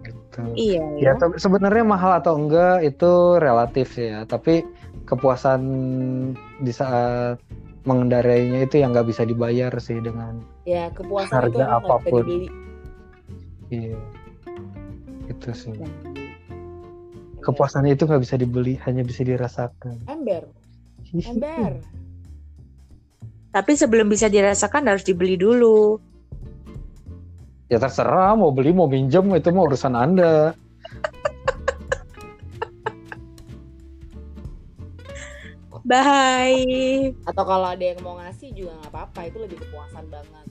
Gitu. 0.07 0.39
iya 0.55 0.83
Ya 0.95 1.11
ya 1.11 1.19
se- 1.19 1.43
sebenarnya 1.43 1.83
mahal 1.83 2.17
atau 2.17 2.39
enggak 2.39 2.87
itu 2.87 3.37
relatif 3.43 3.99
ya. 3.99 4.23
Tapi 4.23 4.63
kepuasan 5.05 5.61
di 6.63 6.71
saat 6.71 7.37
mengendarainya 7.83 8.63
itu 8.63 8.79
yang 8.79 8.95
nggak 8.95 9.11
bisa 9.11 9.27
dibayar 9.27 9.71
sih 9.79 9.99
dengan 9.99 10.39
Ya, 10.63 10.87
kepuasan 10.91 11.35
Harga 11.35 11.51
itu 11.51 11.59
bisa 11.59 11.77
apa 11.83 11.95
pun. 12.03 12.23
dibeli. 12.23 12.66
Iya 13.73 13.99
itu 15.27 15.49
sih. 15.51 15.75
Baik. 15.75 15.93
Kepuasan 17.43 17.87
itu 17.87 18.03
nggak 18.03 18.23
bisa 18.23 18.35
dibeli, 18.35 18.75
hanya 18.83 19.07
bisa 19.07 19.23
dirasakan. 19.23 20.03
Ember, 20.07 20.47
ember. 21.13 21.79
tapi 23.57 23.73
sebelum 23.73 24.05
bisa 24.05 24.29
dirasakan 24.29 24.85
harus 24.85 25.01
dibeli 25.01 25.33
dulu 25.33 25.97
Ya 27.67 27.83
terserah 27.83 28.31
mau 28.39 28.47
beli 28.55 28.71
mau 28.71 28.87
minjem 28.87 29.27
itu 29.35 29.51
mah 29.51 29.67
urusan 29.67 29.91
anda. 29.91 30.55
baik 35.87 37.15
Atau 37.27 37.43
kalau 37.43 37.67
ada 37.71 37.83
yang 37.83 37.99
mau 38.03 38.15
ngasih 38.19 38.55
juga 38.55 38.71
nggak 38.71 38.91
apa-apa, 38.91 39.19
itu 39.27 39.37
lebih 39.43 39.57
kepuasan 39.67 40.07
banget. 40.07 40.46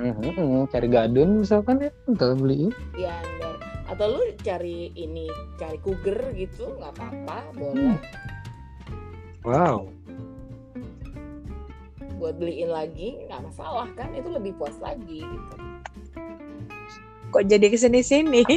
Mhm, 0.00 0.72
Cari 0.72 0.88
gadun 0.88 1.44
misalkan 1.44 1.84
ya, 1.84 1.90
kita 2.08 2.32
beli. 2.32 2.72
Iya, 2.96 3.12
ember. 3.20 3.54
Atau 3.92 4.06
lu 4.16 4.22
cari 4.40 4.88
ini, 4.96 5.28
cari 5.60 5.76
cougar 5.84 6.32
gitu, 6.32 6.72
nggak 6.80 6.96
apa-apa, 6.96 7.38
boleh. 7.52 8.00
Wow. 9.44 9.92
Buat 12.16 12.40
beliin 12.40 12.72
lagi, 12.72 13.28
nggak 13.28 13.44
masalah 13.44 13.88
kan? 13.92 14.08
Itu 14.16 14.32
lebih 14.32 14.56
puas 14.56 14.76
lagi 14.80 15.20
gitu. 15.24 15.56
kok 17.30 17.46
jadi 17.46 17.70
ke 17.70 17.78
sini 17.78 18.02
sini 18.02 18.42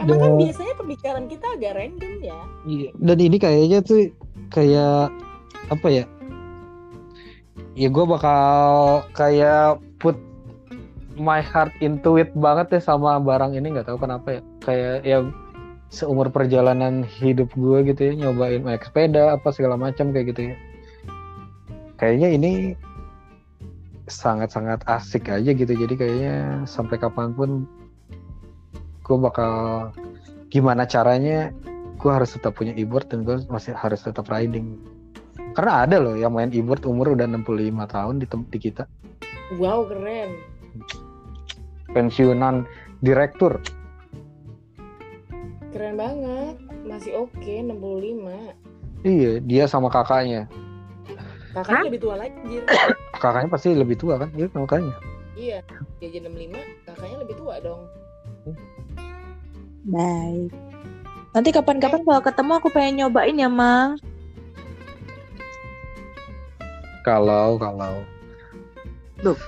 Emang 0.00 0.18
kan 0.24 0.32
biasanya 0.40 0.72
pembicaraan 0.80 1.28
kita 1.28 1.46
agak 1.52 1.76
random 1.76 2.14
ya. 2.24 2.40
Iya. 2.64 2.90
Dan 2.96 3.18
ini 3.20 3.36
kayaknya 3.36 3.78
tuh 3.84 4.08
kayak 4.48 5.12
apa 5.68 5.88
ya? 5.92 6.04
Ya 7.72 7.88
gue 7.88 8.04
bakal 8.04 9.06
kayak 9.16 9.80
put 9.96 10.16
my 11.16 11.40
heart 11.40 11.72
into 11.80 12.20
it 12.20 12.28
banget 12.36 12.68
ya 12.76 12.80
sama 12.84 13.16
barang 13.16 13.56
ini 13.56 13.72
nggak 13.72 13.88
tahu 13.88 14.00
kenapa 14.00 14.38
ya. 14.38 14.42
Kayak 14.60 14.96
ya 15.08 15.18
seumur 15.92 16.28
perjalanan 16.32 17.04
hidup 17.04 17.52
gue 17.52 17.92
gitu 17.92 18.00
ya 18.08 18.12
nyobain 18.16 18.64
naik 18.64 18.88
sepeda 18.88 19.36
apa 19.36 19.52
segala 19.52 19.80
macam 19.80 20.12
kayak 20.12 20.36
gitu 20.36 20.52
ya. 20.52 20.56
Kayaknya 21.96 22.28
ini 22.36 22.52
sangat-sangat 24.08 24.84
asik 24.84 25.32
aja 25.32 25.52
gitu. 25.56 25.72
Jadi 25.72 25.94
kayaknya 25.96 26.64
sampai 26.68 27.00
kapan 27.00 27.32
pun 27.32 27.64
gue 29.00 29.16
bakal 29.16 29.52
gimana 30.52 30.84
caranya 30.84 31.48
gue 31.96 32.10
harus 32.12 32.34
tetap 32.36 32.58
punya 32.58 32.76
e-board 32.76 33.08
dan 33.08 33.24
gue 33.24 33.40
masih 33.48 33.72
harus 33.72 34.04
tetap 34.04 34.28
riding 34.28 34.76
karena 35.52 35.84
ada 35.84 35.96
loh 36.00 36.14
yang 36.16 36.32
main 36.32 36.48
e-board 36.48 36.82
umur 36.84 37.12
udah 37.12 37.28
65 37.28 37.44
tahun 37.88 38.14
di, 38.18 38.26
di 38.26 38.58
kita 38.58 38.84
Wow, 39.60 39.84
keren. 39.84 40.40
pensiunan 41.92 42.64
direktur 43.00 43.60
Keren 45.72 45.96
banget. 45.96 46.56
masih 46.84 47.12
oke 47.16 47.40
65 47.40 48.52
Iya, 49.02 49.42
dia 49.42 49.64
sama 49.66 49.88
kakaknya. 49.88 50.46
kakaknya 51.52 51.90
lebih 51.90 52.00
tua 52.00 52.14
lagi. 52.16 52.56
Kakaknya 53.12 53.48
pasti 53.50 53.74
lebih 53.74 53.96
tua 53.98 54.14
kan? 54.16 54.30
Iya, 54.32 54.46
makanya. 54.52 54.94
iya 55.32 55.58
dia 55.98 56.08
jadi 56.12 56.28
65 56.28 56.60
kakaknya 56.86 57.16
lebih 57.24 57.36
tua 57.36 57.54
dong 57.60 57.82
Baik. 59.82 60.52
Nanti 61.32 61.48
kapan-kapan 61.50 62.00
kalau 62.04 62.22
ketemu 62.22 62.52
aku 62.54 62.68
pengen 62.70 62.94
nyobain 63.02 63.34
ya, 63.34 63.48
Mang. 63.48 63.98
Kalau 67.02 67.58
kalau 67.58 68.02
Loh. 69.20 69.38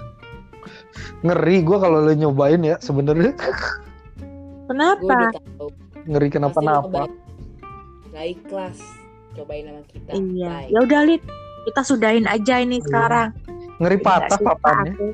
ngeri 1.20 1.62
gue 1.62 1.76
kalau 1.76 1.98
lo 2.00 2.12
nyobain 2.12 2.60
ya 2.60 2.76
sebenarnya 2.78 3.32
Kenapa? 4.64 5.32
ngeri 6.04 6.28
kenapa-napa. 6.28 7.08
nggak 8.10 8.26
ikhlas 8.30 8.78
cobain 9.34 9.66
sama 9.66 9.82
kita 9.84 10.10
Iya. 10.14 10.54
Ya 10.70 10.78
udah, 10.80 11.00
Lid. 11.02 11.22
Kita 11.64 11.80
sudahin 11.82 12.24
aja 12.24 12.60
ini 12.60 12.78
Iya. 12.78 12.84
sekarang. 12.86 13.28
Ngeri 13.76 13.98
patah 13.98 14.38
papannya. 14.38 14.92
aku. 14.94 15.08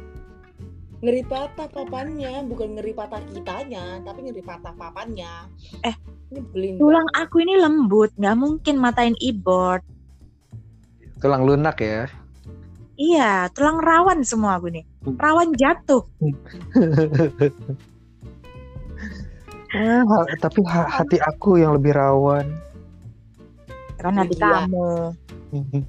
ngeri 1.00 1.24
patah 1.24 1.64
papannya 1.66 2.44
bukan 2.44 2.76
ngeri 2.76 2.92
patah 2.92 3.24
kitanya 3.24 4.04
tapi 4.04 4.20
ngeri 4.20 4.44
patah 4.44 4.76
papannya 4.76 5.48
Eh, 5.80 5.96
ini 6.28 6.40
belin 6.44 6.72
Tulang 6.76 7.08
aku 7.14 7.40
ini 7.40 7.56
lembut, 7.56 8.12
nggak 8.14 8.36
mungkin 8.36 8.76
matain 8.76 9.16
e-board. 9.16 9.80
Tulang 11.16 11.48
lunak 11.48 11.80
ya. 11.80 12.04
Iya, 13.00 13.48
tulang 13.56 13.80
rawan 13.80 14.20
semua 14.20 14.60
aku 14.60 14.68
nih. 14.68 14.84
Rawan 15.16 15.56
jatuh. 15.56 16.04
Ha- 19.70 20.26
tapi 20.42 20.66
ha- 20.66 20.90
hati 20.90 21.22
aku 21.22 21.54
yang 21.62 21.78
lebih 21.78 21.94
rawan. 21.94 22.42
Kan 24.02 24.18
hati 24.18 24.34
Iya. 24.34 24.66
kamu. 24.66 25.14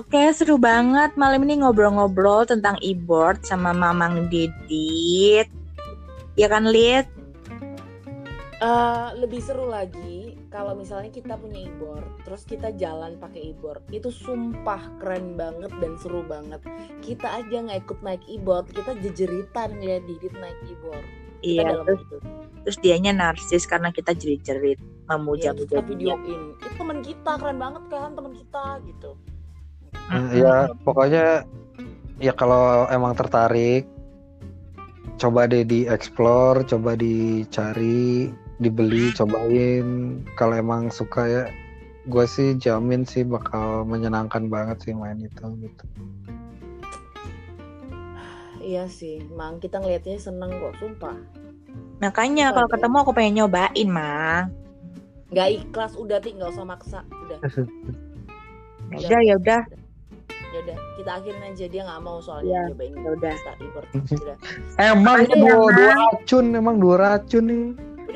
Oke, 0.00 0.22
seru 0.32 0.56
banget 0.56 1.12
malam 1.20 1.44
ini 1.44 1.60
ngobrol-ngobrol 1.60 2.48
tentang 2.48 2.80
e-board 2.80 3.44
sama 3.44 3.76
Mamang 3.76 4.32
Didit. 4.32 5.52
Ya 6.32 6.48
kan, 6.48 6.64
Lid? 6.64 7.04
Eh, 8.62 9.06
lebih 9.20 9.42
seru 9.42 9.68
lagi 9.68 10.21
kalau 10.52 10.76
misalnya 10.76 11.08
kita 11.08 11.34
punya 11.40 11.64
e-board 11.64 12.04
terus 12.28 12.44
kita 12.44 12.76
jalan 12.76 13.16
pakai 13.16 13.56
e-board 13.56 13.80
itu 13.88 14.12
sumpah 14.12 14.84
keren 15.00 15.34
banget 15.34 15.72
dan 15.80 15.96
seru 15.96 16.20
banget. 16.28 16.60
Kita 17.00 17.40
aja 17.40 17.56
nggak 17.64 17.88
ikut 17.88 17.98
naik 18.04 18.22
e-board 18.28 18.68
kita 18.70 18.92
jejeritan 19.00 19.80
ngeliat 19.80 20.04
Didit 20.04 20.36
naik 20.36 20.60
e-board. 20.68 21.06
Iya, 21.42 21.74
dalam 21.74 21.84
terus, 21.88 22.00
itu. 22.06 22.16
terus 22.62 22.78
dianya 22.84 23.12
narsis 23.16 23.66
karena 23.66 23.90
kita 23.90 24.14
jerit-jerit 24.14 24.78
ya, 24.78 25.18
memuja 25.18 25.50
terus 25.56 25.66
kita 25.72 25.82
videoin. 25.82 26.54
Itu 26.60 26.68
teman 26.78 26.98
kita 27.02 27.32
keren 27.40 27.58
banget 27.58 27.82
kan 27.90 28.12
teman 28.14 28.32
kita 28.36 28.64
gitu. 28.86 29.10
Eh, 30.12 30.44
ya 30.44 30.70
pokoknya 30.86 31.48
ya 32.22 32.32
kalau 32.36 32.86
emang 32.92 33.18
tertarik 33.18 33.88
coba 35.18 35.46
deh 35.46 35.62
di 35.62 35.86
explore, 35.86 36.66
coba 36.66 36.98
dicari, 36.98 38.30
dibeli, 38.62 39.10
cobain. 39.12 40.18
Kalau 40.38 40.54
emang 40.54 40.88
suka 40.88 41.26
ya, 41.26 41.42
gue 42.06 42.24
sih 42.26 42.58
jamin 42.58 43.06
sih 43.06 43.22
bakal 43.22 43.86
menyenangkan 43.86 44.50
banget 44.50 44.78
sih 44.82 44.94
main 44.94 45.22
itu 45.22 45.46
gitu. 45.62 45.84
iya 48.62 48.86
sih 48.86 49.26
mang 49.34 49.58
kita 49.58 49.82
ngelihatnya 49.82 50.22
seneng 50.22 50.54
kok 50.54 50.78
sumpah 50.78 51.18
Makanya 51.98 52.50
kalau 52.50 52.66
ketemu 52.66 52.96
aku 52.98 53.12
pengen 53.14 53.34
nyobain, 53.42 53.88
Mang. 53.90 54.50
nggak 55.32 55.48
ikhlas 55.50 55.94
udah 55.98 56.18
ti 56.22 56.34
nggak 56.36 56.50
usah 56.52 56.66
maksa 56.66 57.00
udah 57.10 57.38
Ya 58.92 59.08
udah, 59.08 59.20
ya 59.24 59.34
udah. 59.40 59.62
ya 60.28 60.58
udah 60.68 60.78
kita 61.00 61.10
akhirin 61.16 61.42
aja 61.48 61.64
dia 61.64 61.82
nggak 61.86 62.02
mau 62.04 62.20
soalnya 62.20 62.68
nyobain 62.70 62.92
ya 62.92 63.10
udah. 63.16 63.34
Emang 64.92 65.24
dua, 65.26 65.48
ya, 65.48 65.72
dua 65.72 65.92
racun, 65.96 66.44
emang 66.52 66.76
dua 66.76 66.96
racun 67.00 67.44
nih. 67.48 67.66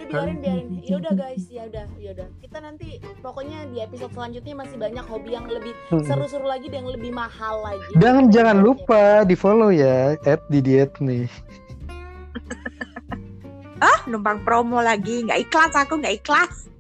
Udah 0.06 0.22
biarin 0.22 0.38
biarin 0.40 0.66
ya 0.86 0.94
udah 1.02 1.14
guys 1.18 1.44
ya 1.50 1.62
udah 1.66 1.86
ya 1.98 2.10
udah 2.14 2.28
kita 2.38 2.58
nanti 2.62 2.88
pokoknya 3.20 3.58
di 3.74 3.82
episode 3.82 4.12
selanjutnya 4.14 4.54
masih 4.54 4.76
banyak 4.78 5.04
hobi 5.04 5.30
yang 5.34 5.46
lebih 5.50 5.74
seru-seru 6.06 6.46
lagi 6.46 6.70
dan 6.70 6.86
yang 6.86 6.94
lebih 6.94 7.10
mahal 7.10 7.66
lagi 7.66 7.90
Dan 7.98 8.30
jangan 8.30 8.62
lupa 8.62 9.26
di 9.26 9.34
follow 9.34 9.74
ya, 9.74 10.14
at 10.22 10.40
di 10.46 10.62
diet 10.62 10.94
nih. 11.02 11.26
Ah, 13.76 14.00
numpang 14.08 14.40
promo 14.40 14.80
lagi. 14.80 15.26
Nggak 15.28 15.48
ikhlas 15.48 15.72
aku, 15.76 16.00
nggak 16.00 16.24
ikhlas. 16.24 16.72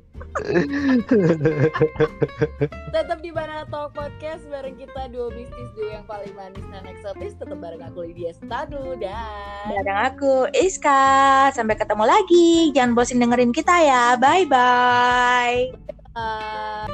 Tetap 2.96 3.18
di 3.24 3.32
Banana 3.32 3.64
Talk 3.72 3.96
Podcast 3.96 4.44
bareng 4.52 4.76
kita 4.76 5.08
duo 5.08 5.32
bisnis 5.32 5.70
duo 5.72 5.88
yang 5.88 6.04
paling 6.04 6.32
manis 6.36 6.64
dan 6.68 6.84
eksotis 6.84 7.32
tetap 7.40 7.56
bareng 7.56 7.80
aku 7.80 8.04
Lydia 8.04 8.36
Stadu 8.36 9.00
dan 9.00 9.66
Bareng 9.66 9.98
aku, 9.98 10.46
Iska. 10.54 11.50
Sampai 11.50 11.74
ketemu 11.74 12.04
lagi. 12.06 12.70
Jangan 12.70 12.94
bosin 12.94 13.18
dengerin 13.18 13.50
kita 13.50 13.74
ya. 13.82 14.14
Bye-bye. 14.14 15.74
uh, 16.14 16.86